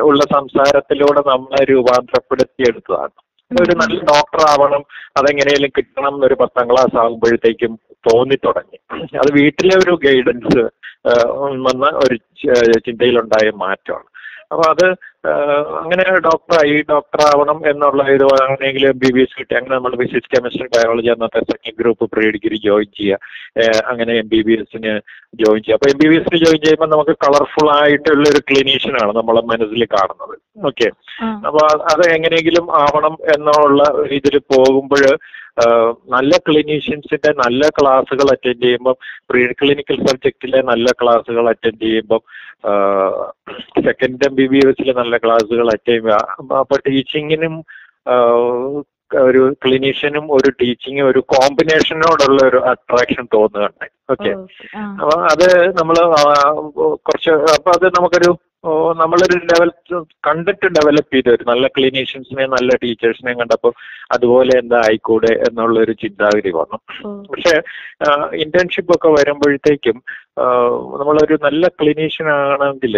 ഉള്ള 0.00 0.22
സംസാരത്തിലൂടെ 0.32 1.20
നമ്മളെ 1.30 1.64
രൂപാന്തരപ്പെടുത്തിയെടുത്തതാണ്. 1.70 3.16
ഒരു 3.62 3.74
നല്ല 3.76 3.98
ഡോക്ടർ 4.00 4.40
ആവണം 4.50 4.82
അതെങ്ങനെയും 5.16 5.70
കിട്ടണം 5.78 6.14
എന്നൊരു 6.14 6.34
പത്താം 6.34 6.66
ക്ലാസ് 6.70 6.96
ആകുമ്പോഴത്തേക്കും 6.96 7.78
തോന്നി 8.10 8.36
തുടങ്ങി. 8.46 8.78
അത് 9.18 9.32
വീട്ടിലെ 9.32 9.76
ഒരു 9.76 9.98
ഗൈഡൻസ് 10.04 10.60
വന്ന 11.66 11.86
ഒരു 11.86 12.16
ചിന്തയിലുണ്ടായ 12.86 13.50
മാറ്റമാണ്. 13.56 14.08
അപ്പൊ 14.52 14.64
അത് 14.70 14.86
അങ്ങനെ 15.80 16.04
ഡോക്ടറായി 16.26 16.76
ഡോക്ടർ 16.90 17.20
ആവണം 17.30 17.58
എന്നുള്ള 17.70 18.02
ഇത് 18.14 18.24
എം 18.90 18.98
ബി 19.02 19.10
ബി 19.16 19.20
എസ് 19.24 19.36
കിട്ടി. 19.38 19.54
അങ്ങനെ 19.58 19.74
നമ്മൾ 19.76 19.94
ഫിസിക്സ് 20.00 20.30
കെമിസ്ട്രി 20.34 20.68
ബയോളജി 20.74 21.10
എന്നത്തെ 21.14 21.40
second 21.50 21.78
group 21.80 22.06
pre 22.12 22.26
degree 22.36 22.58
join 22.66 22.88
ചെയ്യുക 22.98 23.18
അങ്ങനെ 23.90 24.12
എം 24.22 24.28
ബി 24.32 24.40
ബി 24.46 24.54
എസിന് 24.62 24.92
ജോയിൻ 25.42 25.60
ചെയ്യുക 25.64 25.78
അപ്പൊ 25.78 25.88
എം 25.92 25.98
ബി 26.02 26.08
ബി 26.12 26.16
എസിന് 26.20 26.40
ജോയിൻ 26.44 26.60
ചെയ്യുമ്പോൾ 26.64 26.90
നമുക്ക് 26.94 27.16
കളർഫുൾ 27.26 27.68
ആയിട്ടുള്ള 27.78 28.24
ഒരു 28.32 28.42
ക്ലിനീഷ്യനാണ് 28.50 29.14
നമ്മളെ 29.18 29.42
മനസ്സിൽ 29.52 29.84
കാണുന്നത്. 29.96 30.34
ഓക്കെ 30.70 30.88
അപ്പോൾ 31.48 31.50
അപ്പൊ 31.50 31.62
അത് 31.92 32.04
എങ്ങനെയെങ്കിലും 32.16 32.66
ആവണം 32.84 33.14
എന്നുള്ള 33.36 33.82
ഇതിൽ 34.18 34.36
പോകുമ്പോൾ 34.54 35.04
നല്ല 36.14 36.32
ക്ലിനീഷ്യൻസിന്റെ 36.46 37.30
നല്ല 37.40 37.62
ക്ലാസ്സുകൾ 37.78 38.26
അറ്റൻഡ് 38.34 38.62
ചെയ്യുമ്പോൾ 38.64 38.94
പ്രീ 39.30 39.42
ക്ലിനിക്കൽ 39.60 39.96
സബ്ജക്റ്റിലെ 40.06 40.60
നല്ല 40.70 40.92
ക്ലാസ്സുകൾ 41.00 41.44
അറ്റൻഡ് 41.52 41.82
ചെയ്യുമ്പോൾ 41.84 42.20
സെക്കൻഡ് 43.86 44.24
എം 44.28 44.34
ബി 44.38 44.46
ബി 44.52 44.58
എസിലെ 44.70 44.94
നല്ല 45.00 45.09
ക്ലാസ്സുകൾ 45.24 45.68
അറ്റൻഡ് 45.74 46.08
ചെയ്യുക. 46.08 46.56
അപ്പൊ 46.62 46.76
ടീച്ചിങ്ങിനും 46.86 47.54
ഒരു 49.28 49.40
ക്ലിനീഷ്യനും 49.64 50.26
ഒരു 50.36 50.48
ടീച്ചിങ്ങും 50.60 51.06
ഒരു 51.12 51.20
കോമ്പിനേഷനോടുള്ള 51.32 52.40
ഒരു 52.50 52.58
അട്രാക്ഷൻ 52.72 53.24
തോന്നുകയുണ്ട് 53.34 53.86
ഓക്കെ. 54.12 54.30
അപ്പൊ 55.00 55.16
അത് 55.32 55.48
നമ്മൾ 55.80 55.96
കുറച്ച് 57.06 57.32
അപ്പൊ 57.56 57.70
അത് 57.78 57.86
നമുക്കൊരു 57.98 58.30
നമ്മളൊരു 59.00 59.36
ലെവൽ 59.50 59.70
കണ്ടിട്ട് 60.26 60.66
ഡെവലപ്പ് 60.76 61.12
ചെയ്ത 61.14 61.28
ഒരു 61.36 61.44
നല്ല 61.50 61.66
ക്ലിനീഷ്യൻസിനെ 61.66 62.44
നല്ല 62.46 62.70
ടീച്ചേഴ്സിനെയും 62.82 63.38
കണ്ടപ്പോൾ 63.40 63.72
അതുപോലെ 64.14 64.52
എന്താ 64.58 64.78
ആയിക്കൂടെ 64.88 65.32
എന്നുള്ള 65.48 65.76
ഒരു 65.84 65.94
ചിന്താഗതി 66.02 66.50
വന്നു. 66.58 66.78
പക്ഷെ 67.30 67.54
ഇന്റേൺഷിപ്പ് 68.44 68.92
ഒക്കെ 68.96 69.10
വരുമ്പോഴത്തേക്കും 69.18 69.96
നമ്മളൊരു 71.00 71.36
നല്ല 71.46 71.64
ക്ലിനീഷ്യൻ 71.80 72.28
ആണെങ്കിൽ 72.36 72.94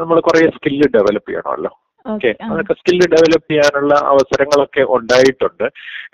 നമ്മൾ 0.00 0.18
കുറെ 0.26 0.42
സ്കില്ല് 0.56 0.88
ഡെവലപ്പ് 0.96 1.30
ചെയ്യണമല്ലോ 1.30 1.72
ഓക്കെ 2.06 2.30
അതൊക്കെ 2.46 2.74
സ്കില്ല് 2.78 3.06
ഡെവലപ്പ് 3.12 3.48
ചെയ്യാനുള്ള 3.50 3.94
അവസരങ്ങളൊക്കെ 4.12 4.82
ഉണ്ടായിട്ടുണ്ട്. 4.96 5.64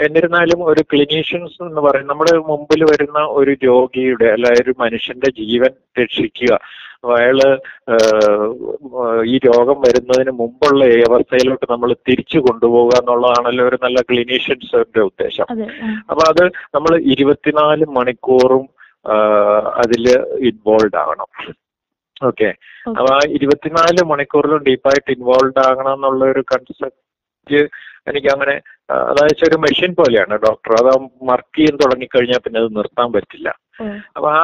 എന്നിരുന്നാലും 0.05 0.61
ഒരു 0.70 0.83
ക്ലിനീഷ്യൻസ് 0.92 1.59
എന്ന് 1.68 1.83
പറയുന്നത് 1.87 2.12
നമ്മുടെ 2.12 2.35
മുമ്പിൽ 2.50 2.83
വരുന്ന 2.90 3.20
ഒരു 3.38 3.53
രോഗിയുടെ 3.66 4.29
അല്ല 4.35 4.53
ഒരു 4.62 4.74
മനുഷ്യന്റെ 4.83 5.31
ജീവൻ 5.40 5.72
രക്ഷിക്കുക. 6.00 6.53
അയാൾ 7.16 7.38
ഈ 9.33 9.35
രോഗം 9.48 9.79
വരുന്നതിന് 9.87 10.33
മുമ്പുള്ള 10.40 10.85
അവസ്ഥയിലോട്ട് 11.09 11.66
നമ്മൾ 11.70 11.90
തിരിച്ചു 12.09 12.38
കൊണ്ടുപോകുക 12.46 12.96
എന്നുള്ളതാണല്ലോ 13.00 13.64
ഒരു 13.68 13.79
നല്ല 13.85 14.00
ക്ലിനീഷ്യൻസിന്റെ 14.11 15.03
ഉദ്ദേശം. 15.11 15.46
അപ്പൊ 16.11 16.22
അത് 16.33 16.44
നമ്മൾ 16.76 16.94
ഇരുപത്തിനാല് 17.14 17.87
മണിക്കൂറും 17.98 18.66
അതിൽ 19.82 20.04
ഇൻവോൾവ് 20.48 20.98
ആവണം. 21.02 21.28
ഓക്കെ. 22.22 22.48
അപ്പൊ 22.90 23.10
ആ 23.12 23.20
ഇരുപത്തിനാല് 23.36 24.02
മണിക്കൂറിലും 24.10 24.64
ഡീപ്പായിട്ട് 24.66 25.10
ഇൻവോൾവ് 25.14 25.62
ആകണം 25.64 25.94
എന്നുള്ള 25.94 26.24
ഒരു 26.32 26.42
കൺസെപ്റ്റ് 26.50 27.60
എനിക്ക് 28.08 28.28
അങ്ങനെ 28.32 28.54
അതായത് 29.06 29.42
ഒരു 29.46 29.56
മെഷീൻ 29.64 29.90
പോലെയാണ് 29.96 30.34
ഡോക്ടർ 30.44 30.72
അത് 30.78 30.88
വർക്ക് 31.28 31.56
ചെയ്യാൻ 31.56 31.74
തുടങ്ങിക്കഴിഞ്ഞാൽ 31.80 32.40
പിന്നെ 32.44 32.58
അത് 32.62 32.70
നിർത്താൻ 32.76 33.08
പറ്റില്ല. 33.14 33.48
അപ്പൊ 34.16 34.28
ആ 34.34 34.42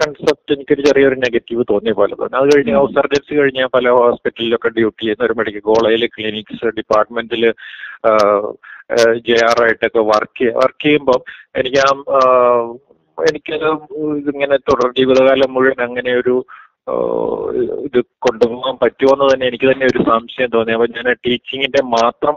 കൺസെപ്റ്റ് 0.00 0.54
എനിക്കൊരു 0.54 0.82
ചെറിയൊരു 0.86 1.16
നെഗറ്റീവ് 1.24 1.62
തോന്നിയ 1.70 1.94
പോലെ 1.98 2.14
തോന്നി. 2.14 2.36
അത് 2.40 2.48
കഴിഞ്ഞ് 2.52 2.74
ഹൗസ് 2.78 2.96
സർജൻസി 2.98 3.32
കഴിഞ്ഞ 3.38 3.62
പല 3.74 3.90
ഹോസ്പിറ്റലിലൊക്കെ 3.98 4.70
ഡ്യൂട്ടി 4.76 5.02
ചെയ്യുന്ന 5.02 5.26
ഒരു 5.28 5.36
മെഡിക്കൽ 5.40 5.64
കോളേജിൽ 5.68 6.04
ക്ലിനിക്സ് 6.16 6.72
ഡിപ്പാർട്ട്മെന്റിൽ 6.78 7.44
ജെ 9.26 9.36
ആർ 9.46 9.58
ആയിട്ടൊക്കെ 9.64 10.02
വർക്ക് 10.10 10.46
വർക്ക് 10.58 10.84
ചെയ്യുമ്പോൾ 10.84 11.18
എനിക്ക് 11.54 11.80
ആ, 12.12 12.20
എനിക്കത് 13.22 13.94
ഇതിങ്ങനെ 14.16 14.56
തുടർ 14.56 14.92
ജീവിതകാലം 14.92 15.54
മുഴുവൻ 15.54 15.84
അങ്ങനെ 15.84 16.14
ഒരു 16.14 16.46
ഇത് 17.80 18.04
കൊണ്ടുപോകാൻ 18.18 18.78
പറ്റുമോ 18.82 19.28
തന്നെ 19.34 19.46
എനിക്ക് 19.46 19.64
തന്നെ 19.64 19.86
ഒരു 19.86 20.02
സംശയം 20.02 20.48
തോന്നി. 20.54 20.72
അപ്പൊ 20.72 20.86
ഞാൻ 20.86 21.12
ടീച്ചിങ്ങിന്റെ 21.12 21.82
മാത്രം 21.82 22.36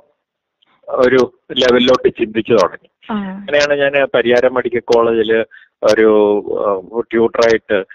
ഒരു 0.90 1.34
ലെവലിലോട്ട് 1.52 2.10
ചിന്തിച്ചു 2.10 2.54
തുടങ്ങി. 2.54 2.90
അങ്ങനെയാണ് 3.14 3.80
ഞാൻ 3.80 4.08
പരിയാരം 4.14 4.54
മെഡിക്കൽ 4.54 4.80
കോളേജിൽ 4.80 5.46
ഒരു 5.84 7.02
ട്യൂട്ടറായിട്ട് 7.12 7.86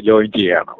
ജോയിൻ 0.00 0.30
ചെയ്യാണ് 0.30 0.74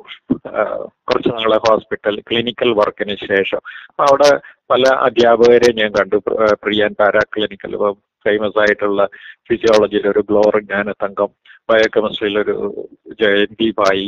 കുറച്ച് 0.87 1.29
നാളെ 1.29 1.57
ഹോസ്പിറ്റൽ 1.57 2.21
ക്ലിനിക്കൽ 2.21 2.73
വർക്കിന് 2.73 3.17
ശേഷം. 3.17 3.61
അവിടെ 4.01 4.41
പല 4.71 4.83
അധ്യാപകരെ 4.95 5.73
ഞാൻ 5.73 5.91
കണ്ടു. 5.91 6.17
പ്ര- 6.17 6.57
പ്രിയാൻ 6.63 6.95
പാരാ 7.01 7.21
ക്ലിനിക്കൽ 7.37 7.77
ഫേമസ് 8.25 8.59
ആയിട്ടുള്ള 8.59 9.03
ഫിസിയോളജിയിൽ 9.49 10.09
ഒരു 10.09 10.21
ഗ്ലോറി 10.21 10.61
ജ്ഞാന 10.61 10.95
ബയോ 11.03 11.27
ബയോകെമിസ്ട്രിയിൽ 11.69 12.37
ഒരു 12.39 12.57
ജയന്തി 13.21 13.69
ഭായി 13.71 14.07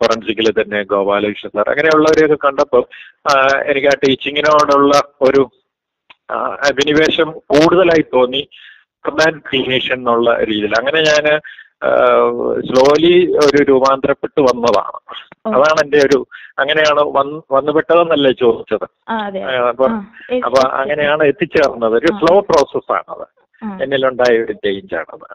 ഫോറൻസിക്കിൽ 0.00 0.46
തന്നെ 0.60 0.82
ഗോപാലകൃഷ്ണൻ 0.82 1.50
സാർ 1.50 1.68
അങ്ങനെയുള്ളവരെയൊക്കെ 1.70 2.38
കണ്ടപ്പോൾ 2.46 2.82
എനിക്ക് 3.66 3.88
ആ 3.88 3.94
ടീച്ചിങ്ങിനോടുള്ള 4.04 4.94
ഒരു 5.20 5.42
അഭിനിവേശം 6.68 7.28
കൂടുതലായി 7.46 8.04
തോന്നി 8.14 8.42
ആൻഡ് 9.04 9.40
ക്രിയേഷൻ 9.40 9.94
എന്നുള്ള 9.94 10.30
രീതിയിൽ. 10.40 10.72
അങ്ങനെ 10.78 11.00
ഞാൻ 11.02 11.26
സ്ലോലി 12.60 13.12
ഒരു 13.36 13.58
രൂപാന്തരപ്പെട്ട് 13.62 14.40
വന്നതാണ്. 14.40 14.98
അതാണ് 15.46 15.78
എന്റെ 15.84 15.98
ഒരു 15.98 16.18
അങ്ങനെയാണ് 16.58 17.00
വന്ന് 17.18 17.38
വന്നുപെട്ടതെന്നല്ലേ 17.52 18.32
ചോദിച്ചത്. 18.32 18.86
അതെ. 19.16 19.40
അപ്പൊ 19.70 19.86
അപ്പൊ 20.46 20.60
അങ്ങനെയാണ് 20.80 21.24
എത്തിച്ചേർന്നത്. 21.24 21.96
ഒരു. 22.00 22.10
സ്ലോ 22.20 22.40
പ്രോസസ്സാണത് 22.40 23.26
ആ, 23.26 23.45
എന്നിലുണ്ടായ 23.84 24.42
ഒരു 24.44 24.54
ചേഞ്ച് 24.64 24.94
ആണത്. 25.00 25.26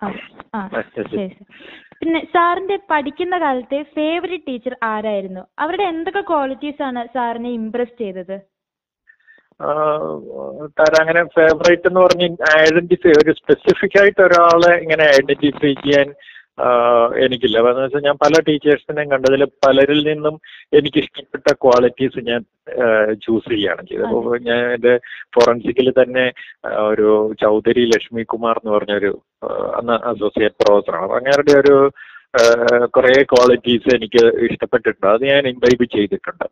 പിന്നെ 1.99 2.19
സാറിന്റെ 2.33 2.77
പഠിക്കുന്ന 2.91 3.35
കാലത്തെ 3.39 3.79
ഫേവറേറ്റ് 3.97 4.47
ടീച്ചർ 4.47 4.73
ആരായിരുന്നു? 4.83 5.43
അവരുടെ 5.59 5.85
എന്തൊക്കെ 5.93 6.23
ക്വാളിറ്റീസ് 6.29 6.81
ആണ് 6.87 7.01
സാറിനെ 7.15 7.51
ഇംപ്രസ് 7.59 7.97
ചെയ്തത്? 7.97 8.37
അങ്ങനെ 11.01 11.21
ഫേവറേറ്റ് 11.37 11.87
എന്ന് 11.89 11.99
പറഞ്ഞ് 11.99 12.27
ഐഡന്റിഫൈ 12.59 13.11
ഒരു 13.23 13.31
സ്പെസിഫിക് 13.39 13.97
ആയിട്ട് 14.01 14.21
ഒരാളെ 14.27 14.71
ഇങ്ങനെ 14.83 15.05
ഐഡന്റിഫൈ 15.17 15.73
ചെയ്യാൻ 15.83 16.07
എനിക്കില്ല. 17.23 17.57
എന്ന് 17.71 17.83
വെച്ചാൽ 17.83 18.03
ഞാൻ 18.07 18.17
പല 18.23 18.33
ടീച്ചേഴ്സിനെയും 18.47 19.11
കണ്ടതിൽ 19.13 19.43
പലരിൽ 19.65 20.01
നിന്നും 20.09 20.35
എനിക്ക് 20.77 20.99
ഇഷ്ടപ്പെട്ട 21.03 21.47
ക്വാളിറ്റീസ് 21.63 22.19
ഞാൻ 22.29 22.41
ചൂസ് 23.25 23.47
ചെയ്യുകയാണ് 23.49 23.83
ചെയ്തത്. 23.87 24.07
അപ്പോൾ 24.07 24.37
ഞാൻ 24.49 24.59
എന്റെ 24.75 24.93
ഫോറൻസിക്കിൽ 25.35 25.89
തന്നെ 26.01 26.25
ഒരു 26.91 27.07
ചൗധരി 27.43 27.85
ലക്ഷ്മി 27.93 28.23
കുമാർ 28.33 28.57
എന്ന് 28.61 28.73
പറഞ്ഞൊരു 28.77 29.11
അന്ന് 29.79 29.97
അസോസിയേറ്റ് 30.13 30.59
പ്രൊഫസറാണ് 30.63 31.05
അപ്പൊ 31.07 31.17
അങ്ങേരുടെ 31.17 31.55
ഒരു 31.63 31.75
കുറെ 32.95 33.13
ക്വാളിറ്റീസ് 33.31 33.95
എനിക്ക് 33.95 34.21
ഇഷ്ടപ്പെട്ടിട്ടുണ്ട്. 34.47 35.07
അത് 35.13 35.23
ഞാൻ 35.31 35.47
ഇൻവൈബ് 35.47 35.85
ചെയ്തിട്ടുണ്ട്. 35.95 36.45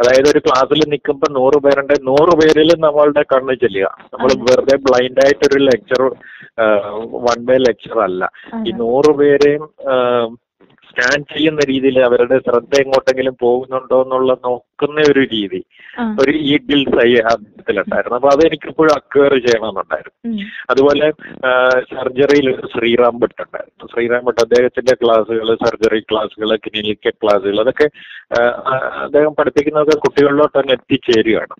അതായത് 0.00 0.28
ഒരു 0.32 0.40
ക്ലാസ്സിൽ 0.46 0.80
നിൽക്കുമ്പോൾ 0.92 1.30
നൂറ് 1.38 1.58
പേരുണ്ട്. 1.64 1.94
നൂറ് 2.10 2.34
പേരിൽ 2.40 2.72
നമ്മളുടെ 2.86 3.24
കണ്ണ് 3.32 3.54
ചെല്ലുക. 3.54 3.90
നമ്മൾ 4.14 4.30
വെറുതെ 4.48 4.76
ബ്ലൈൻഡ് 4.86 5.22
ആയിട്ടൊരു 5.24 5.60
ലെക്ചർ 5.70 6.02
വൺ 7.26 7.40
വേ 7.50 7.56
ലെക്ചർ 7.68 7.98
അല്ല. 8.08 8.30
ഈ 8.68 8.72
നൂറ് 8.82 9.12
പേരെയും 9.20 9.64
സ്കാൻ 10.88 11.18
ചെയ്യുന്ന 11.32 11.60
രീതിയിൽ 11.70 11.98
അവരുടെ 12.08 12.36
ശ്രദ്ധ 12.46 12.74
എങ്ങോട്ടെങ്കിലും 12.82 13.34
പോകുന്നുണ്ടോ 13.42 13.98
എന്നുള്ള 14.02 14.32
നോക്കുന്ന 14.46 15.04
ഒരു 15.10 15.22
രീതി. 15.34 15.60
ഒരു 16.22 16.32
ഈ 16.50 16.52
ഗിൽസ് 16.68 16.98
അദ്ദേഹത്തിലുണ്ടായിരുന്നു. 17.32 18.16
അപ്പൊ 18.18 18.28
അത് 18.34 18.42
എനിക്കിപ്പോഴും 18.48 18.92
അക്വയർ 18.98 19.32
ചെയ്യണമെന്നുണ്ടായിരുന്നു. 19.46 20.18
അതുപോലെ 20.72 21.06
സർജറിയിൽ 21.92 22.46
ഒരു 22.54 22.68
ശ്രീറാം 22.74 23.16
ഭട്ട് 23.22 23.40
ഉണ്ടായിരുന്നു 23.46 23.88
ശ്രീറാം 23.94 24.22
ഭട്ട് 24.28 24.42
അദ്ദേഹത്തിന്റെ 24.44 24.94
ക്ലാസ്സുകൾ 25.02 25.50
സർജറി 25.64 26.00
ക്ലാസ്സുകൾ 26.10 26.50
ക്ലിനിക്കൽ 26.66 27.14
ക്ലാസ്സുകൾ 27.22 27.60
അതൊക്കെ 27.64 27.88
അദ്ദേഹം 29.04 29.32
പഠിപ്പിക്കുന്നതൊക്കെ 29.38 29.96
കുട്ടികളിലോട്ട് 30.04 30.54
തന്നെ 30.58 30.74
എത്തിച്ചേരുകയാണ്. 30.78 31.54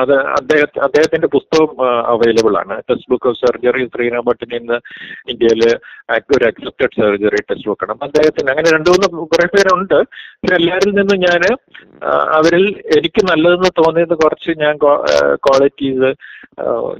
അത് 0.00 0.14
അദ്ദേഹത്തെ 0.38 0.80
അദ്ദേഹത്തിന്റെ 0.86 1.28
പുസ്തകം 1.36 1.70
അവൈലബിൾ 2.12 2.54
ആണ്. 2.62 2.74
Text 2.88 3.10
book 3.12 3.28
of 3.30 3.40
surgery 3.44 3.84
Sriram 3.94 4.24
ഭട്ടിന് 4.28 4.56
ഇന്ന് 4.60 4.78
ഇന്ത്യയിൽ 5.32 5.64
ഒരു 6.36 6.44
അക്സെപ്റ്റഡ് 6.50 6.96
സർജറി 7.00 7.40
ടെക്സ്റ്റ് 7.48 7.67
ബുക്ക് 7.68 7.84
വെക്കണം. 7.84 7.98
അദ്ദേഹത്തിന് 8.06 8.50
അങ്ങനെ 8.50 8.68
രണ്ടു 8.74 8.90
മൂന്ന് 8.90 9.28
കുറെ 9.32 9.46
പേരുണ്ട്. 9.54 9.98
എല്ലാവരിൽ 10.56 10.92
നിന്നും 10.98 11.18
ഞാൻ 11.26 11.42
അവരിൽ 12.38 12.64
എനിക്ക് 12.98 13.22
നല്ലതെന്ന് 13.30 13.70
തോന്നിയത് 13.78 14.14
കുറച്ച് 14.22 14.52
ഞാൻ 14.64 14.74
ക്വാളിറ്റീസ് 15.34 16.10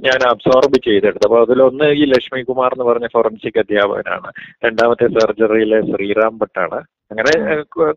ഞാൻ 0.07 0.19
അബ്സോർബ് 0.29 0.77
ചെയ്തെടുത്തു. 0.85 1.25
അപ്പൊ 1.27 1.39
അതിലൊന്ന് 1.45 1.87
ഈ 2.01 2.03
ലക്ഷ്മികുമാർ 2.13 2.71
എന്ന് 2.73 2.85
പറഞ്ഞ 2.89 3.07
ഫോറൻസിക് 3.13 3.59
അധ്യാപകനാണ്. 3.59 4.29
രണ്ടാമത്തെ 4.65 5.07
സർജറിയിലെ 5.19 5.79
ശ്രീറാം 5.91 6.33
ഭട്ടാണ്. 6.37 6.79
അങ്ങനെ 7.11 7.33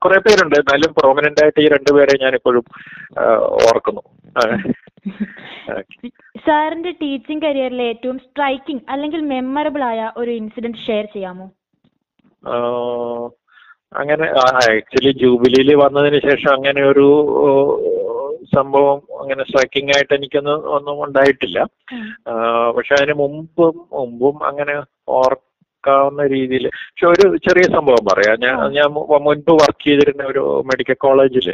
കുറെ 0.04 0.18
പേരുണ്ട്. 0.26 0.56
എന്നാലും 0.60 0.92
പ്രോമിനന്റ് 0.98 1.42
ആയിട്ട് 1.42 1.60
ഈ 1.60 1.68
രണ്ടുപേരെ 1.68 2.14
ഞാൻ 2.22 2.34
ഇപ്പോഴും 2.34 2.64
ഓർക്കുന്നു. 3.66 4.02
സാറിന്റെ 6.46 6.90
ടീച്ചിങ് 7.02 7.42
കരിയറിലെ 7.42 7.84
ഏറ്റവും 7.84 8.18
സ്ട്രൈക്കിംഗ് 8.18 8.82
അല്ലെങ്കിൽ 8.88 9.20
മെമ്മറബിൾ 9.32 9.82
ആയ 9.84 10.00
ഒരു 10.16 10.30
ഇൻസിഡന്റ് 10.30 10.80
ഷെയർ 10.86 11.04
ചെയ്യാമോ? 11.14 11.46
അങ്ങനെ 14.00 14.26
ആക്ച്വലി 14.42 15.12
ജൂബിലിയിൽ 15.22 15.70
വന്നതിന് 15.84 16.18
ശേഷം 16.28 16.50
അങ്ങനെ 16.56 16.82
ഒരു 16.92 17.06
സംഭവം 18.56 18.98
അങ്ങനെ 19.20 19.42
സ്ട്രൈക്കിംഗ് 19.48 19.92
ആയിട്ട് 19.94 20.14
എനിക്കൊന്നും 20.16 20.64
ഒന്നും 20.76 20.96
ഉണ്ടായിട്ടില്ല. 21.04 21.58
പക്ഷെ 22.76 22.92
അതിന് 22.98 23.14
മുമ്പും 23.22 23.74
മുമ്പും 23.98 24.36
അങ്ങനെ 24.48 24.74
ഓർക്കാവുന്ന 25.18 26.22
രീതിയിൽ 26.34 26.66
പക്ഷെ 26.68 27.06
ഒരു 27.12 27.26
ചെറിയ 27.46 27.66
സംഭവം 27.76 28.04
പറയാം. 28.10 28.36
ഞാൻ 28.44 28.56
ഞാൻ 28.78 28.88
മുൻപ് 29.28 29.52
വർക്ക് 29.62 29.84
ചെയ്തിരുന്ന 29.88 30.24
ഒരു 30.32 30.44
മെഡിക്കൽ 30.70 30.98
കോളേജിൽ 31.06 31.48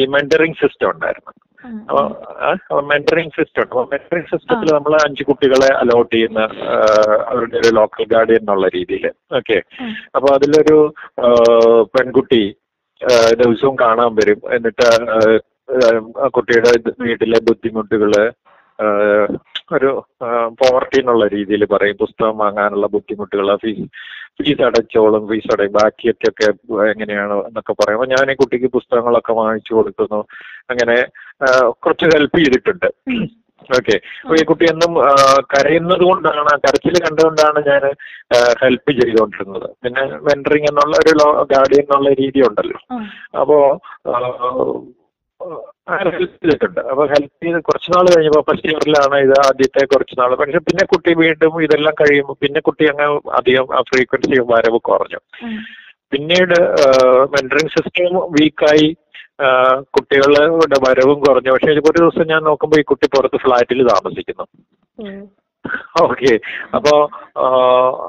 ഈ 0.00 0.06
മെന്ററിംഗ് 0.16 0.60
സിസ്റ്റം 0.62 0.90
ഉണ്ടായിരുന്നു. 0.94 1.32
അപ്പൊ 1.90 2.80
മെന്ററിംഗ് 2.90 3.34
സിസ്റ്റം 3.36 3.62
ഉണ്ട്. 3.62 3.70
അപ്പൊ 3.72 3.82
മെന്ററിംഗ് 3.92 4.30
സിസ്റ്റത്തിൽ 4.32 4.68
നമ്മൾ 4.76 4.92
അഞ്ച് 5.06 5.22
കുട്ടികളെ 5.28 5.70
അലോട്ട് 5.80 6.12
ചെയ്യുന്ന 6.14 6.40
അവരുടെ 7.30 7.58
ഒരു 7.62 7.70
ലോക്കൽ 7.78 8.06
ഗാർഡിയൻ 8.14 8.42
എന്നുള്ള 8.42 8.68
രീതിയിൽ 8.76 9.06
ഓക്കെ 9.38 9.58
അപ്പൊ 10.16 10.28
അതിലൊരു 10.36 10.78
പെൺകുട്ടി 11.94 12.42
ദിവസവും 13.40 13.74
കാണാൻ 13.84 14.12
വരും. 14.20 14.40
എന്നിട്ട് 14.56 14.86
കുട്ടിയുടെ 16.36 16.70
വീട്ടിലെ 17.06 17.38
ബുദ്ധിമുട്ടുകൾ 17.48 18.12
ഒരു 19.76 19.90
പോവർട്ടി 20.60 20.96
എന്നുള്ള 21.00 21.24
രീതിയിൽ 21.36 21.62
പറയും. 21.72 21.96
പുസ്തകം 22.04 22.36
വാങ്ങാനുള്ള 22.42 22.86
ബുദ്ധിമുട്ടുകൾ 22.94 23.48
ഫീസ് 23.64 23.86
ഫീസ് 24.38 24.62
അടച്ചോളും 24.66 25.22
ഫീസ് 25.30 25.50
അടയും 25.54 25.72
ബാക്കിയൊക്കെ 25.78 26.28
ഒക്കെ 26.30 26.46
എങ്ങനെയാണ് 26.92 27.34
എന്നൊക്കെ 27.48 27.74
പറയും. 27.80 27.96
അപ്പൊ 27.98 28.08
ഞാൻ 28.14 28.30
ഈ 28.32 28.36
കുട്ടിക്ക് 28.40 28.68
പുസ്തകങ്ങളൊക്കെ 28.76 29.32
വാങ്ങിച്ചു 29.40 29.72
കൊടുക്കുന്നു. 29.78 30.20
അങ്ങനെ 30.72 30.96
കുറച്ച് 31.82 32.06
ഹെൽപ്പ് 32.14 32.40
ചെയ്തിട്ടുണ്ട്. 32.44 32.88
ഓക്കെ 33.78 33.94
അപ്പൊ 34.22 34.34
ഈ 34.40 34.42
കുട്ടി 34.50 34.64
എന്നും 34.72 34.92
കരയുന്നത് 35.52 36.02
കൊണ്ടാണ് 36.10 36.52
കരച്ചിൽ 36.64 36.96
കണ്ടുകൊണ്ടാണ് 37.06 37.60
ഞാൻ 37.70 37.82
ഹെൽപ്പ് 38.62 38.90
ചെയ്തുകൊണ്ടിരുന്നത്. 39.00 39.66
പിന്നെ 39.84 40.02
വെൻഡറിങ് 40.28 40.68
എന്നുള്ള 40.70 40.94
ഒരു 41.02 41.12
ഗാർഡിയൻ 41.52 41.84
എന്നുള്ള 41.84 42.12
രീതി 42.22 42.42
ഉണ്ടല്ലോ 42.48 42.78
അപ്പോ 43.40 43.58
ഹെൽപ്പ് 45.90 46.24
ചെയ്തിട്ടുണ്ട്. 46.42 46.80
അപ്പൊ 46.92 47.02
ഹെൽപ്പ് 47.12 47.44
ചെയ്ത് 47.44 47.58
കുറച്ച് 47.68 47.88
നാൾ 47.94 48.06
കഴിഞ്ഞപ്പോൾ 48.14 48.42
ഫസ്റ്റ് 48.48 48.70
ഇയറിലാണ് 48.70 49.16
ഇത് 49.26 49.34
ആദ്യത്തെ 49.46 49.82
കുറച്ച് 49.92 50.14
നാൾ 50.20 50.30
പക്ഷെ 50.40 50.60
പിന്നെ 50.68 50.84
കുട്ടി 50.92 51.12
വീണ്ടും 51.22 51.54
ഇതെല്ലാം 51.66 51.94
കഴിയുമ്പോൾ 52.00 52.36
പിന്നെ 52.44 52.60
കുട്ടി 52.68 52.86
അങ്ങ് 52.92 53.06
അധികം 53.38 53.66
ആ 53.78 53.80
ഫ്രീക്വൻസി 53.90 54.40
വരവ് 54.52 54.80
കുറഞ്ഞു. 54.88 55.20
പിന്നീട് 56.12 56.56
മെന്ററിംഗ് 57.34 57.74
സിസ്റ്റം 57.76 58.14
വീക്കായി 58.36 58.88
കുട്ടികളുടെ 59.96 60.78
വരവും 60.86 61.18
കുറഞ്ഞു. 61.26 61.50
പക്ഷെ 61.54 61.72
ഒരു 61.90 61.98
ദിവസം 62.04 62.26
ഞാൻ 62.32 62.42
നോക്കുമ്പോൾ 62.50 62.80
ഈ 62.82 62.86
കുട്ടി 62.92 63.08
പുറത്ത് 63.14 63.40
ഫ്ലാറ്റിൽ 63.44 63.82
താമസിക്കുന്നു. 63.92 64.46
ഓക്കെ 66.02 66.32
അപ്പോ 66.76 66.92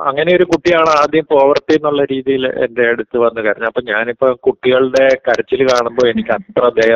അങ്ങനെ 0.10 0.32
ഒരു 0.36 0.46
കുട്ടിയാണ് 0.52 0.92
ആദ്യം 1.00 1.26
പോവർട്ടി 1.32 1.74
എന്നുള്ള 1.76 2.04
രീതിയിൽ 2.12 2.44
എന്റെ 2.66 2.84
അടുത്ത് 2.88 3.18
വന്ന് 3.24 3.42
കരഞ്ഞത്. 3.42 3.70
അപ്പൊ 3.70 3.82
ഞാനിപ്പോ 3.90 4.28
കുട്ടികളുടെ 4.48 5.06
കരച്ചിൽ 5.28 5.62
കാണുമ്പോൾ 5.70 6.08
എനിക്ക് 6.10 6.32
അത്ര 6.32 6.70
ദയ 6.78 6.94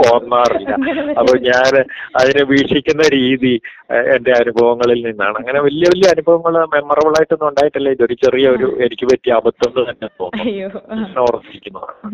തോന്നാറില്ല 0.00 0.72
അപ്പൊ 1.20 1.34
ഞാൻ 1.46 1.72
അതിനെ 2.20 2.44
വീക്ഷിക്കുന്ന 2.44 3.06
രീതി 3.16 3.54
എന്റെ 4.16 4.34
അനുഭവങ്ങളിൽ 4.40 5.00
നിന്നാണ്. 5.08 5.36
അങ്ങനെ 5.42 5.60
വലിയ 5.60 5.86
വലിയ 5.94 6.08
അനുഭവങ്ങൾ 6.14 6.54
മെമ്മറബിൾ 6.74 7.16
ആയിട്ടൊന്നും 7.20 7.48
ഉണ്ടായിട്ടില്ല. 7.48 7.88
ഇതൊരു 7.96 8.16
ചെറിയ 8.24 8.48
ഒരു 8.48 8.68
എനിക്ക് 8.86 9.06
പറ്റിയ 9.12 9.38
അബദ്ധം 9.40 9.72
തന്നെ 9.80 10.08
തോന്നുന്നു. 10.20 10.44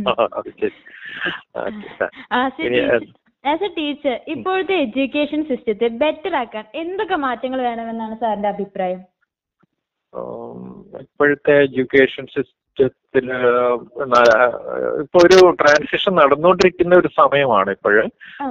അത് 0.38 0.50
ശരി. 0.60 0.76
ആസ് 3.44 3.64
എ 3.68 3.70
ടീച്ചർ 3.78 4.16
ഇപ്പോഴത്തെ 4.34 4.74
എഡ്യൂക്കേഷൻ 4.86 5.40
സിസ്റ്റത്തെ 5.50 5.88
ബെറ്റർ 6.02 6.34
ആക്കാൻ 6.42 6.64
എന്തൊക്കെ 6.82 7.16
മാറ്റങ്ങൾ 7.26 7.60
വേണമെന്നാണ് 7.68 8.16
സാറിന്റെ 8.22 8.50
അഭിപ്രായം? 8.54 9.00
ഇപ്പോഴത്തെ 11.04 11.54
എഡ്യൂക്കേഷൻ 11.66 12.24
സിസ്റ്റത്തിൽ 12.34 13.26
ഇപ്പൊ 15.02 15.18
ഒരു 15.26 15.38
ട്രാൻസിഷൻ 15.60 16.12
നടന്നുകൊണ്ടിരിക്കുന്ന 16.20 16.94
ഒരു 17.02 17.10
സമയമാണ് 17.18 17.70
ഇപ്പോഴ്. 17.76 18.02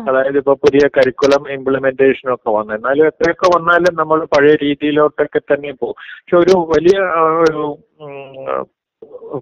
അതായത് 0.09 0.37
ഇപ്പൊ 0.41 0.53
പുതിയ 0.65 0.83
കരിക്കുലം 0.97 1.43
ഇംപ്ലിമെന്റേഷനും 1.55 2.33
ഒക്കെ 2.35 2.51
വന്നു. 2.57 2.73
എന്നാലും 2.77 3.07
എത്രയൊക്കെ 3.11 3.49
വന്നാലും 3.55 3.95
നമ്മൾ 4.01 4.19
പഴയ 4.35 4.53
രീതിയിലോട്ടൊക്കെ 4.65 5.41
തന്നെ 5.51 5.73
പോകും 5.81 5.97
പക്ഷെ 6.03 6.37
ഒരു 6.43 6.55
വലിയ 6.73 6.97
ഒരു 7.49 7.65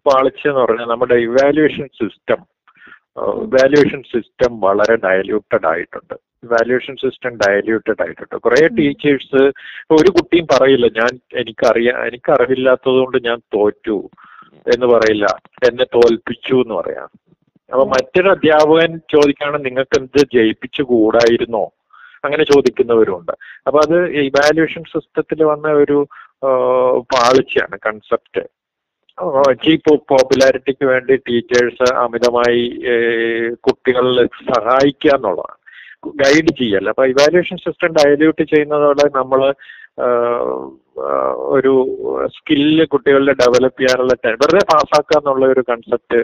പാളിച്ച 0.08 0.44
എന്ന് 0.52 0.62
പറഞ്ഞാൽ 0.64 0.90
നമ്മുടെ 0.94 1.16
ഇവാലുവേഷൻ 1.28 1.88
സിസ്റ്റം 2.00 2.40
ഇവാലുവേഷൻ 3.18 4.02
സിസ്റ്റം 4.14 4.52
വളരെ 4.66 4.96
ഡയല്യൂട്ടഡ് 4.96 5.68
ആയിട്ടുണ്ട്. 5.72 6.16
വാല്യുവേഷൻ 6.52 6.96
സിസ്റ്റം 6.96 7.34
ഡയല്യൂട്ടഡ് 7.44 8.02
ആയിട്ടുണ്ട്. 8.04 8.36
കുറെ 8.36 8.62
ടീച്ചേഴ്സ് 8.78 9.42
ഒരു 9.96 10.10
കുട്ടിയും 10.16 10.46
പറയില്ല 10.54 10.88
ഞാൻ 11.00 11.12
എനിക്കറിയാം 11.42 11.98
എനിക്കറിവില്ലാത്തത് 12.08 12.98
കൊണ്ട് 13.04 13.18
ഞാൻ 13.30 13.40
തോറ്റു 13.56 13.98
എന്ന് 14.74 14.88
പറയില്ല 14.94 15.26
എന്നെ 15.68 15.86
തോൽപ്പിച്ചു 15.96 16.56
എന്ന് 16.64 16.76
പറയാം. 16.76 17.10
അപ്പൊ 17.74 17.84
മറ്റൊരു 17.86 18.30
അധ്യാപകൻ 18.36 18.92
ചോദിക്കാണ് 19.14 19.58
നിങ്ങൾക്ക് 19.66 19.98
എന്ത് 20.00 20.22
ജയിപ്പിച്ചു 20.38 20.84
കൂടായിരുന്നോ? 20.84 21.66
അങ്ങനെ 22.26 22.44
ചോദിക്കുന്നവരുണ്ട്. 22.44 23.32
അപ്പൊ 23.68 23.78
അത് 23.86 23.98
ഇവാലുവേഷൻ 24.30 24.84
സിസ്റ്റത്തിൽ 24.94 25.40
വന്ന 25.44 25.68
ഒരു 25.84 25.98
പാളിച്ചയാണ് 27.14 27.76
കൺസെപ്റ്റ് 27.88 28.44
ചീപ്പ് 29.64 29.94
പോപ്പുലാരിറ്റിക്ക് 30.12 30.86
വേണ്ടി 30.86 31.16
ടീച്ചേഴ്സ് 31.28 31.88
അമിതമായി 32.04 32.62
കുട്ടികളെ 33.68 34.26
സഹായിക്കുക 34.50 35.12
എന്നുള്ളതാണ്. 35.16 35.58
ഗൈഡ് 36.22 36.52
ചെയ്യല്ല 36.60 36.90
അപ്പൊ 36.90 37.06
ഇവാലുവേഷൻ 37.06 37.58
സിസ്റ്റം 37.58 37.92
ഡയല്യൂട്ട് 38.00 38.44
ചെയ്യുന്നതോടെ 38.54 39.06
നമ്മൾ 39.20 39.42
ഒരു 41.56 41.74
സ്കില്ല് 42.36 42.86
കുട്ടികളുടെ 42.86 43.34
ഡെവലപ്പ് 43.42 43.80
ചെയ്യാനുള്ള 43.82 44.14
വെറുതെ 44.42 44.64
പാസ്സാക്കുക 44.74 45.18
എന്നുള്ള 45.20 45.46
ഒരു 45.46 45.64
കൺസെപ്റ്റ് 45.70 46.20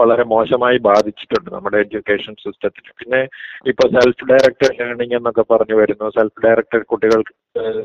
വളരെ 0.00 0.24
മോശമായി 0.32 0.78
ബാധിച്ചിട്ടുണ്ട് 0.88 1.48
നമ്മുടെ 1.54 1.78
എഡ്യൂക്കേഷൻ 1.84 2.34
സിസ്റ്റത്തിൽ 2.44 2.86
പിന്നെ 3.00 3.20
ഇപ്പൊ 3.72 3.84
സെൽഫ് 3.96 4.28
ഡയറക്റ്റഡ് 4.30 4.78
ലേണിംഗ് 4.80 5.16
എന്നൊക്കെ 5.18 5.44
പറഞ്ഞു 5.52 5.76
വരുന്നു. 5.80 6.08
സെൽഫ് 6.16 6.42
ഡയറക്റ്റഡ് 6.46 6.88
കുട്ടികൾ 6.92 7.22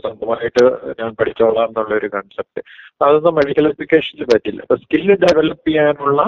സ്വന്തമായിട്ട് 0.05 0.65
ഞാൻ 1.01 1.11
പഠിച്ചോളാം 1.19 1.69
എന്നുള്ള 1.71 1.93
ഒരു 2.01 2.09
കൺസെപ്റ്റ് 2.17 2.63
അതൊന്നും 3.05 3.37
മെഡിക്കൽ 3.39 3.67
എഡ്യൂക്കേഷനിൽ 3.71 4.27
പറ്റില്ല. 4.33 4.61
അപ്പൊ 4.65 4.77
സ്കില്ല് 4.83 5.17
ഡെവലപ്പ് 5.25 5.67
ചെയ്യാനുള്ള 5.69 6.21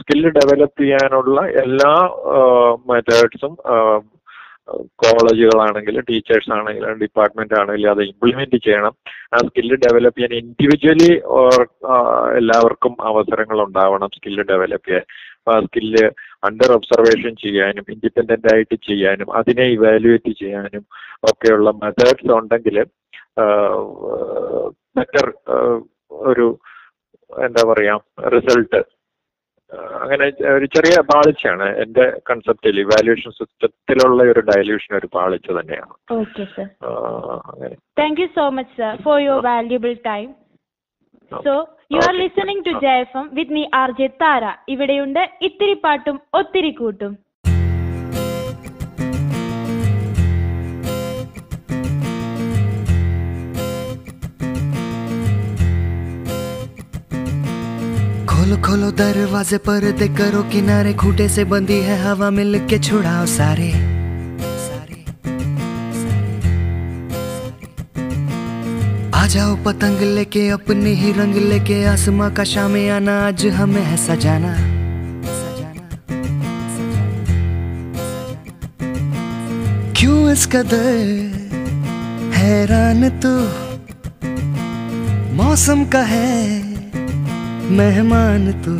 സ്കില്ല് 0.00 0.30
ഡെവലപ്പ് 0.38 0.80
ചെയ്യാനുള്ള 0.82 1.38
എല്ലാ 1.62 1.92
മെത്തേഡ്സും 2.90 3.54
കോളേജുകളാണെങ്കിലും 5.02 6.04
ടീച്ചേഴ്സ് 6.10 6.50
ആണെങ്കിലും 6.56 7.00
ഡിപ്പാർട്ട്മെന്റ് 7.02 7.56
ആണെങ്കിലും 7.60 7.90
അത് 7.94 8.02
ഇംപ്ലിമെന്റ് 8.10 8.58
ചെയ്യണം. 8.66 8.94
ആ 9.34 9.38
സ്കില്ല് 9.48 9.76
ഡെവലപ്പ് 9.84 10.18
ചെയ്യാൻ 10.18 10.34
ഇൻഡിവിജ്വലി 10.40 11.10
എല്ലാവർക്കും 12.38 12.94
അവസരങ്ങൾ 13.10 13.58
ഉണ്ടാവണം 13.66 14.10
സ്കില്ല് 14.16 14.44
ഡെവലപ്പ് 14.52 14.88
ചെയ്യാൻ. 14.88 15.06
ആ 15.50 15.54
സ്കില്ല് 15.64 16.04
അണ്ടർ 16.48 16.70
ഒബ്സർവേഷൻ 16.76 17.32
ചെയ്യാനും 17.44 17.86
ഇൻഡിപെൻഡന്റ് 17.94 18.50
ആയിട്ട് 18.54 18.76
ചെയ്യാനും 18.88 19.28
അതിനെ 19.40 19.66
ഇവാലുവേറ്റ് 19.76 20.32
ചെയ്യാനും 20.42 20.84
ഒക്കെയുള്ള 21.30 21.70
മെത്തേഡ്സ് 21.82 22.32
ഉണ്ടെങ്കിൽ 22.40 22.78
ബെറ്റർ 24.96 25.26
ഒരു 26.30 26.46
എന്താ 27.30 27.62
പറയാ 27.70 27.94
റിസൾട്ട് 28.34 28.80
അങ്ങനെ 30.02 30.26
ഒരു 30.56 30.66
ചെറിയ 30.74 30.96
പാളിച്ചയാണ് 31.10 31.66
എന്റെ 31.82 32.04
കൺസെപ്റ്റിൽ 32.30 32.76
ഇവാലുവേഷൻ 32.84 33.30
സിസ്റ്റത്തിലുള്ള 33.38 34.22
ഒരു 34.32 34.42
ഡയലൂഷൻ 34.50 34.92
ഒരു 35.00 35.08
പാളിച്ച 35.16 35.48
തന്നെയാണ്. 35.58 35.94
Thank 38.00 38.20
you 38.22 38.28
so 38.38 38.46
much 38.58 38.74
sir 38.80 39.02
for 39.06 39.18
your 39.26 39.40
valuable 39.50 39.94
time 40.10 40.28
so 41.32 41.54
you 41.94 42.00
are. 42.06 42.14
Listening 42.22 42.64
to 42.68 42.74
J F M 42.86 43.26
with 43.38 43.54
me 43.58 43.64
R 43.82 43.92
J 44.00 44.08
Tara 44.22 44.44
ഇവിടെയുണ്ട് 44.74 45.22
ഇത്തിരി 45.48 45.76
പാട്ടും 45.86 46.18
ഒത്തിരി 46.40 46.72
കൂട്ടും. 46.80 47.14
खोलो 58.44 58.56
खोलो 58.60 58.90
दरवाजे 58.92 59.58
पर 59.64 59.96
दे 59.96 60.08
करो 60.12 60.42
किनारे 60.52 60.92
खूटे 60.92 61.28
से 61.28 61.44
बंदी 61.48 61.80
है 61.80 61.96
हवा 62.04 62.28
मिल 62.30 62.58
के 62.68 62.78
छुड़ाओ 62.78 63.24
सारे। 63.26 63.68
आ 69.14 69.26
जाओ 69.26 69.56
पतंग 69.64 70.00
लेके, 70.16 70.48
अपने 70.48 70.92
ही 70.92 71.12
रंग 71.12 71.34
लेके, 71.48 71.84
आसमां 71.84 72.30
का 72.30 72.44
शामे 72.44 72.88
आना, 72.88 73.16
आज 73.28 73.46
हमें 73.46 73.82
है 73.82 73.96
सजाना 73.96 74.52
सजाना। 75.24 75.88
क्यों 79.96 80.32
इस 80.32 80.46
कदर 80.46 81.00
हैरान 82.34 83.08
तू? 83.24 83.34
मौसम 85.32 85.84
का 85.84 86.02
है 86.02 86.63
मेहमान 87.70 88.52
तू। 88.52 88.76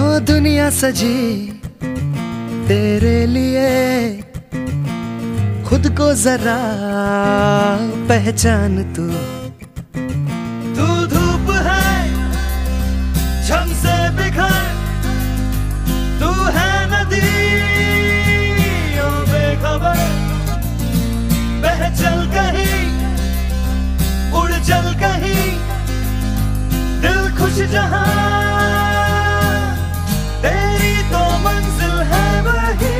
हो 0.00 0.20
दुनिया 0.20 0.70
सजी 0.70 1.46
तेरे 2.68 3.26
लिए। 3.26 4.16
खुद 5.64 5.96
को 5.96 6.14
जरा 6.14 6.58
पहचान 8.08 8.82
तू। 8.82 9.39
दिल 27.60 27.68
जहाँ 27.68 28.04
तेरी 30.42 30.94
तो 31.12 31.22
मंजिल 31.44 31.96
है 32.10 32.26
वही। 32.42 32.92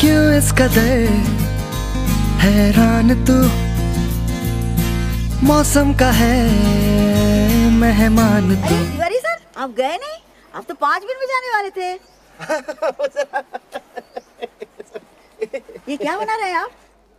क्यों 0.00 0.22
इस 0.38 0.52
कदर 0.52 1.08
हैरान 2.42 3.14
तू? 3.24 3.38
मौसम 5.46 5.92
का 5.94 6.10
है 6.10 6.36
मेहमान 7.80 8.48
तू। 8.48 8.74
अरे 8.74 8.84
तिवारी 8.92 9.18
सर 9.18 9.36
आप 9.56 9.70
गए 9.70 9.96
नहीं? 9.96 10.18
आप 10.54 10.64
तो 10.68 10.74
पाँच 10.74 11.02
मिनट 11.02 11.18
में 11.20 11.26
जाने 11.32 11.50
वाले 11.54 11.70
थे। 11.80 11.90
ये 15.88 15.96
क्या 15.96 16.16
बना 16.18 16.36
रहे 16.36 16.48
हैं 16.50 16.56
आप? 16.56 16.70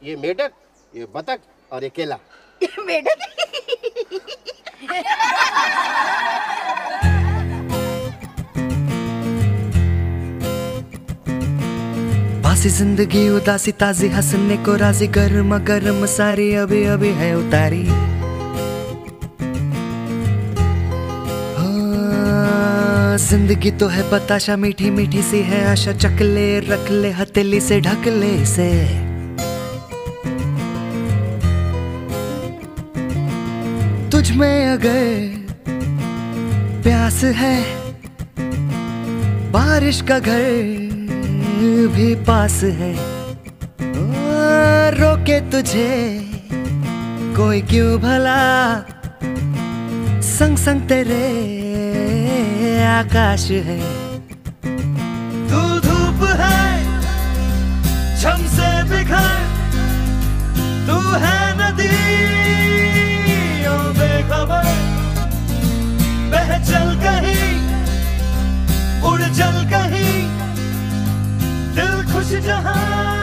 ये 0.01 0.15
मेढक 0.15 0.51
ये 0.93 1.05
बतख 1.15 1.39
और 1.71 1.83
ये 1.83 1.89
केला। 1.95 2.17
मेढक? 2.87 3.25
बासी 12.43 12.69
ज़िंदगी 12.69 13.27
उदासी 13.29 13.71
ताजी 13.81 14.07
हंसने 14.15 14.57
को 14.65 14.75
राज़ी 14.75 15.07
गर्म 15.17 15.57
गर्म 15.67 16.05
सारी 16.17 16.53
अभी 16.63 16.83
अभी 16.95 17.09
है 17.21 17.33
उतारी। 17.37 17.83
ज़िंदगी 23.19 23.71
तो 23.71 23.87
है 23.87 24.03
बताशा, 24.11 24.55
मीठी 24.55 24.89
मीठी 24.89 25.21
सी 25.21 25.39
है 25.43 25.63
आशा। 25.67 25.91
चकले 25.93 26.59
रख 26.59 26.89
ले, 26.91 27.09
हथेली 27.11 27.59
से 27.59 27.79
ढक 27.81 28.07
ले 28.07 28.29
इसे। 28.35 28.69
तुझ 34.11 34.31
में 34.31 34.67
अगर 34.67 35.03
प्यास 36.83 37.23
है, 37.35 37.57
बारिश 39.51 40.01
का 40.01 40.19
घर 40.19 40.41
भी 41.95 42.13
पास 42.25 42.59
है। 42.63 42.93
रोके 44.91 45.39
तुझे, 45.51 45.93
कोई 47.37 47.61
क्यों 47.61 47.97
भला? 48.01 48.41
संग 50.29 50.57
संग 50.57 50.87
तेरे 50.89 51.58
आकाश 52.89 53.45
है। 53.67 53.79
तू 55.49 55.61
धूप 55.79 56.23
है, 56.39 56.61
छम 58.21 58.45
से 58.55 58.69
बिखर, 58.89 59.29
तू 60.87 60.97
है 61.23 61.39
नदी 61.59 61.89
बेखबर। 63.99 64.67
बह 66.33 66.57
चल 66.63 66.89
कहीं, 67.05 67.53
उड़ 69.11 69.21
चल 69.21 69.63
कहीं, 69.73 70.17
दिल 71.75 72.13
खुश 72.13 72.33
जहाँ। 72.47 73.18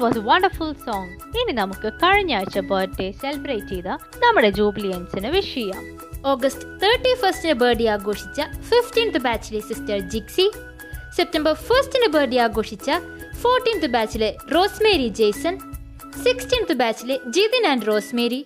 ദാറ്റ് 0.00 0.18
വാസ് 0.18 0.28
വണ്ടർഫുൾ 0.28 0.70
സോങ് 0.84 1.10
ഇനി 1.40 1.52
നമുക്ക് 1.54 1.88
കഴിഞ്ഞ 2.02 2.32
ആഴ്ച 2.36 2.58
ബർത്ത്ഡേ 2.68 3.06
സെലിബ്രേറ്റ് 3.20 3.70
ചെയ്ത 3.70 3.88
നമ്മുടെ 4.22 4.50
ജൂബിലിയൻസിന് 4.58 5.30
വിഷ് 5.34 5.54
ചെയ്യാം. 5.54 5.82
ഓഗസ്റ്റ് 6.24 6.66
തേർട്ടി 6.82 7.12
ഫസ്റ്റിന് 7.22 7.54
ബർത്ത്ഡേ 7.60 7.86
ആഘോഷിച്ച 7.94 8.38
ഫിഫ്റ്റീൻത്ത് 8.70 9.20
ബാച്ചിലെ 9.26 9.60
സിസ്റ്റർ 9.68 9.98
ജിക്സി 10.12 10.46
സെപ്റ്റംബർ 11.16 11.54
ഫസ്റ്റിന് 11.68 12.08
ബർത്ത്ഡേ 12.14 12.38
ആഘോഷിച്ച 12.46 12.88
ഫോർട്ടീൻത്ത് 13.42 13.90
ബാച്ചിലെ 13.94 14.30
റോസ്മേരി 14.54 15.08
ജെയ്സൺ 15.20 15.54
സിക്സ്റ്റീൻത്ത് 16.24 16.76
ബാച്ചിലെ 16.80 17.16
ജിതിൻ 17.36 17.66
ആൻഡ് 17.70 17.86
റോസ്മേരി 17.88 18.40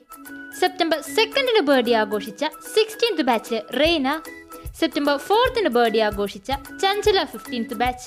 സെപ്റ്റംബർ 0.60 0.98
സെക്കൻഡിന് 1.16 1.62
ബർത്ത്ഡേ 1.68 1.94
ആഘോഷിച്ച 2.02 2.42
സിക്സ്റ്റീൻത്ത് 2.74 3.26
ബാച്ചിലെ 3.30 3.62
റെയ്ന 3.80 4.08
സെപ്റ്റംബർ 4.80 5.16
ഫോർത്തിന് 5.26 5.72
birthday 5.76 6.02
ആഘോഷിച്ച 6.08 6.50
Chanchala 6.82 7.18
fifteenth 7.32 7.78
batch 7.82 8.06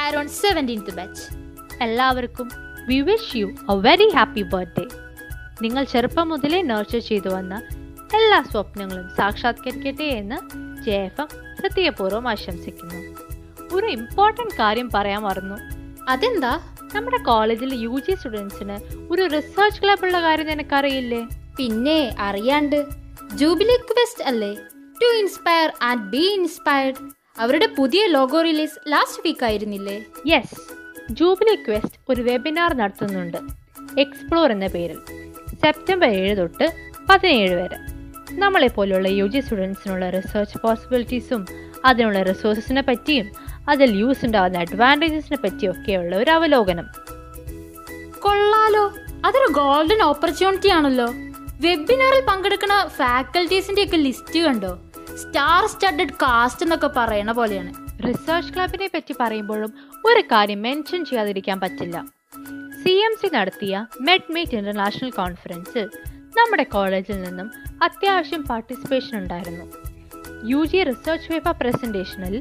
Aaron 0.00 0.28
seventeenth 0.40 0.94
batch 0.98 1.24
എല്ലാവർക്കും 1.86 2.48
we 2.88 3.00
wish 3.00 3.36
you 3.36 3.46
a 3.46 3.74
very 3.74 4.08
happy 4.08 4.42
birthday 4.42 4.88
നിങ്ങൾ 5.62 5.84
ചെറുപ്പം 5.84 6.28
മുതലേ 6.28 6.62
നർച്ചർ 6.62 6.98
ചെയ്തു 6.98 7.28
വന്ന 7.28 7.62
എല്ലാ 8.14 8.42
സ്വപ്നങ്ങളും 8.52 9.10
സാക്ഷാത്കരിക്കട്ടെ 9.16 10.04
എന്ന് 10.04 10.36
ജെ 10.84 10.92
എഫ് 10.92 11.20
എം 11.20 11.28
ഹൃദയപൂർവം 11.60 12.28
ആശംസിക്കുന്നു. 12.28 13.14
ഒരു 13.74 13.86
ഇമ്പോർട്ടന്റ് 13.86 14.54
കാര്യം 14.54 14.90
പറയാൻ 14.94 15.22
മറന്നു. 15.22 15.54
അതെന്താ? 16.08 16.74
നമ്മുടെ 16.94 17.16
കോളേജിലെ 17.16 17.76
യു 17.76 18.00
ജി 18.08 18.14
സ്റ്റുഡൻസിന് 18.14 19.06
ഒരു 19.12 19.22
റിസർച്ച് 19.22 19.82
ക്ലബ് 19.82 20.04
ഉള്ള 20.04 20.22
കാര്യം 20.22 20.46
നിനക്കറിയില്ലേ? 20.46 21.28
പിന്നെ 21.56 22.16
അറിയാണ്ട് 22.18 22.86
ജൂബിലി 23.34 23.76
ക്വസ്റ്റ് 23.76 24.24
അല്ലേ? 24.24 24.54
To 25.02 25.18
inspire 25.18 25.72
and 25.82 26.02
be 26.02 26.34
inspired 26.34 26.96
അവരുടെ 27.38 27.66
പുതിയ 27.66 28.06
ലോഗോ 28.06 28.40
റിലീസ് 28.40 28.78
ലാസ്റ്റ് 28.88 29.22
വീക്ക് 29.24 29.44
ആയിരുന്നില്ലേ? 29.44 30.04
യെസ് 30.26 30.79
ജൂബിലി 31.10 31.54
ക്വസ്റ്റ് 31.54 32.00
ഒരു 32.08 32.22
വെബിനാർ 32.22 32.74
നടത്തുന്നുണ്ട്. 32.74 33.36
എക്സ്പ്ലോർ 34.00 34.52
എന്ന 34.52 34.66
പേരിൽ. 34.66 34.98
സെപ്റ്റംബർ 35.62 36.08
ഏഴ് 36.08 36.36
തൊട്ട് 36.36 36.72
പതിനേഴ് 37.10 37.54
വരെ. 37.54 37.76
നമ്മളെ 38.32 38.66
പോലുള്ള 38.66 39.08
യു 39.08 39.26
ജി 39.26 39.40
സ്റ്റുഡൻസിനുള്ള 39.40 40.10
റിസർച്ച് 40.10 40.58
പോസിബിലിറ്റീസും 40.64 41.46
അതിനുള്ള 41.84 42.22
റിസോഴ്സസിനെ 42.22 42.82
പറ്റിയും 42.82 43.30
അതിൽ 43.68 43.90
യൂസ് 43.90 44.24
ഉണ്ടാകുന്ന 44.24 44.58
അഡ്വാന്റേജസിനെ 44.58 45.38
പറ്റിയൊക്കെയുള്ള 45.44 46.16
ഒരു 46.16 46.30
അവലോകനം. 46.30 46.86
കൊള്ളാലോ. 48.18 48.94
അതൊരു 49.24 49.52
ഗോൾഡൻ 49.52 50.02
ഓപ്പർച്യൂണിറ്റി 50.02 50.68
ആണല്ലോ. 50.68 51.06
വെബിനാറിൽ 51.60 52.24
പങ്കെടുക്കുന്ന 52.28 52.86
ഫാക്കൽറ്റീസിന്റെ 52.86 53.82
ഒക്കെ 53.82 53.96
ലിസ്റ്റ് 53.96 54.40
കണ്ടോ? 54.40 54.78
സ്റ്റാർ 55.16 55.68
സ്റ്റഡഡ് 55.68 56.12
കാസ്റ്റ് 56.12 56.62
എന്നൊക്കെ 56.62 56.90
പറയണ 56.96 57.32
പോലെയാണ്. 57.32 57.74
റിസർച്ച് 58.08 58.54
ക്ലബിനെ 58.54 58.90
പറ്റി 58.94 59.14
പറയുമ്പോഴും 59.20 59.89
ഒരു 60.08 60.20
കാര്യം 60.20 60.62
മെൻഷൻ 60.62 61.00
ചെയ്യാതിരിക്കാൻ 61.04 61.60
പറ്റില്ല. 61.60 61.96
സി 62.82 62.92
എം 63.06 63.14
സി 63.20 63.28
നടത്തിയ 63.34 63.86
മെഡ് 64.06 64.32
മീറ്റ് 64.34 64.56
ഇന്റർനാഷണൽ 64.56 65.10
കോൺഫറൻസിൽ 65.10 65.84
നമ്മുടെ 66.38 66.64
കോളേജിൽ 66.74 67.22
നിന്നും 67.22 67.48
അത്യാവശ്യം 67.82 68.42
പാർട്ടിസിപ്പേഷൻ 68.42 69.18
ഉണ്ടായിരുന്നു. 69.18 69.66
യു 70.50 70.60
ജി 70.64 70.80
റിസർച്ച് 70.82 71.28
പേപ്പർ 71.32 71.54
പ്രസന്റേഷനിൽ 71.60 72.36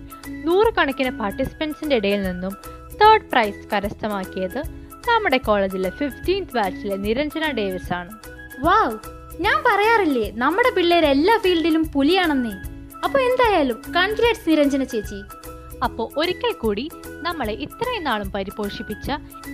നൂറുകണക്കിന് 0.48 1.12
പാർട്ടിസിപ്പൻസിന്റെ 1.22 1.96
ഇടയിൽ 1.96 2.22
നിന്നും 2.30 2.54
തേർഡ് 3.02 3.30
പ്രൈസ് 3.32 3.64
കരസ്ഥമാക്കിയത് 3.74 4.62
നമ്മുടെ 5.10 5.38
കോളേജിലെ 5.38 5.90
ഫിഫ്റ്റീൻത് 6.00 6.54
ബാച്ചിലെ 6.58 6.98
നിരഞ്ജന 7.06 7.46
ഡേവിസ് 7.60 7.94
ആണ്. 8.00 8.12
വാവ് 8.66 8.98
ഞാൻ 9.46 9.58
പറയാറില്ലേ 9.68 10.28
നമ്മുടെ 10.44 10.72
പിള്ളേർ 10.78 11.06
എല്ലാ 11.06 11.36
ഫീൽഡിലും 11.44 11.84
പുലിയാണെന്നേ. 11.96 12.56
അപ്പോൾ 13.06 13.20
എന്തായാലും 13.20 13.78
കൺഗ്രാറ്റ്സ് 13.98 14.50
നിരഞ്ജന 14.50 14.84
ചേച്ചി. 14.84 15.20
അപ്പോൾ 15.84 16.08
ഒരിക്കൽ 16.18 16.54
കൂടി 16.64 16.86
നമ്മളെ 17.22 17.54
ഇത്രയും 17.54 18.04
നാളും 18.04 18.32
പരിപോഷിപ്പിച്ച 18.32 19.12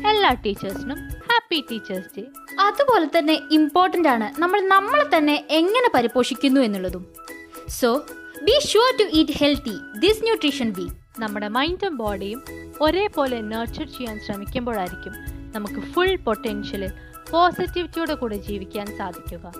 എല്ലാ 0.08 0.34
ടീച്ചേഴ്സിനും 0.46 0.98
ഹാപ്പി 0.98 1.64
ടീച്ചേഴ്സ് 1.72 2.10
ഡേ. 2.18 2.24
അതുപോലെ 2.60 3.10
തന്നെ 3.18 3.40
ഇമ്പോർട്ടന്റ് 3.52 4.10
ആണ് 4.10 4.42
നമ്മൾ 4.42 4.62
നമ്മളെ 4.62 5.18
തന്നെ 5.18 5.48
എങ്ങനെ 5.50 5.90
പരിപോഷിക്കുന്നു 5.96 6.62
എന്നുള്ളതും. 6.62 7.06
So 7.70 8.06
be 8.44 8.60
sure 8.68 8.92
to 9.00 9.04
eat 9.14 9.32
healthy 9.32 9.76
this 10.00 10.24
nutrition 10.24 10.72
week 10.72 11.22
നമ്മുടെ 11.22 11.48
മൈൻഡും 11.48 11.98
ബോഡിയും 11.98 12.44
ഒരേപോലെ 12.82 13.42
നർച്ചർ 13.42 13.88
ചെയ്യാൻ 13.88 14.20
ശ്രമിക്കുമ്പോഴായിരിക്കും 14.20 15.14
നമുക്ക് 15.56 15.82
ഫുൾ 15.94 16.16
പൊട്ടൻഷ്യലിൽ 16.16 16.92
പോസിറ്റിവിറ്റിയോടെ 17.32 18.14
കൂടെ 18.14 18.36
ജീവിക്കാൻ 18.36 18.98
സാധിക്കുക. 18.98 19.54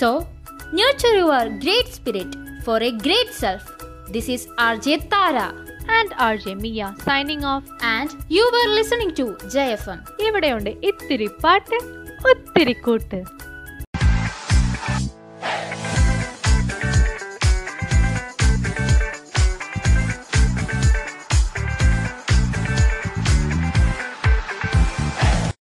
So 0.00 0.08
nurture 0.74 1.16
your 1.16 1.48
great 1.48 1.88
spirit 1.88 2.62
for 2.64 2.84
a 2.84 2.90
great 2.90 3.30
self 3.30 3.68
this 4.12 4.30
is 4.30 4.48
R 4.60 4.76
J 4.76 4.96
Tara 4.96 5.38
and 5.96 6.14
R 6.26 6.36
J 6.36 6.54
Mia 6.54 6.86
signing 7.04 7.46
off 7.54 7.70
and 7.94 8.10
you're 8.54 8.66
listening 8.78 9.16
to 9.20 9.26
J 9.54 9.64
F 9.76 9.90
M 9.90 10.00
ഇവിടെയുണ്ട് 10.26 10.70
ഇത്തിരി 10.90 11.28
പാട്ട് 11.44 11.78
ഒത്തിരി 12.30 12.72
കൂട്ട്. 12.86 13.20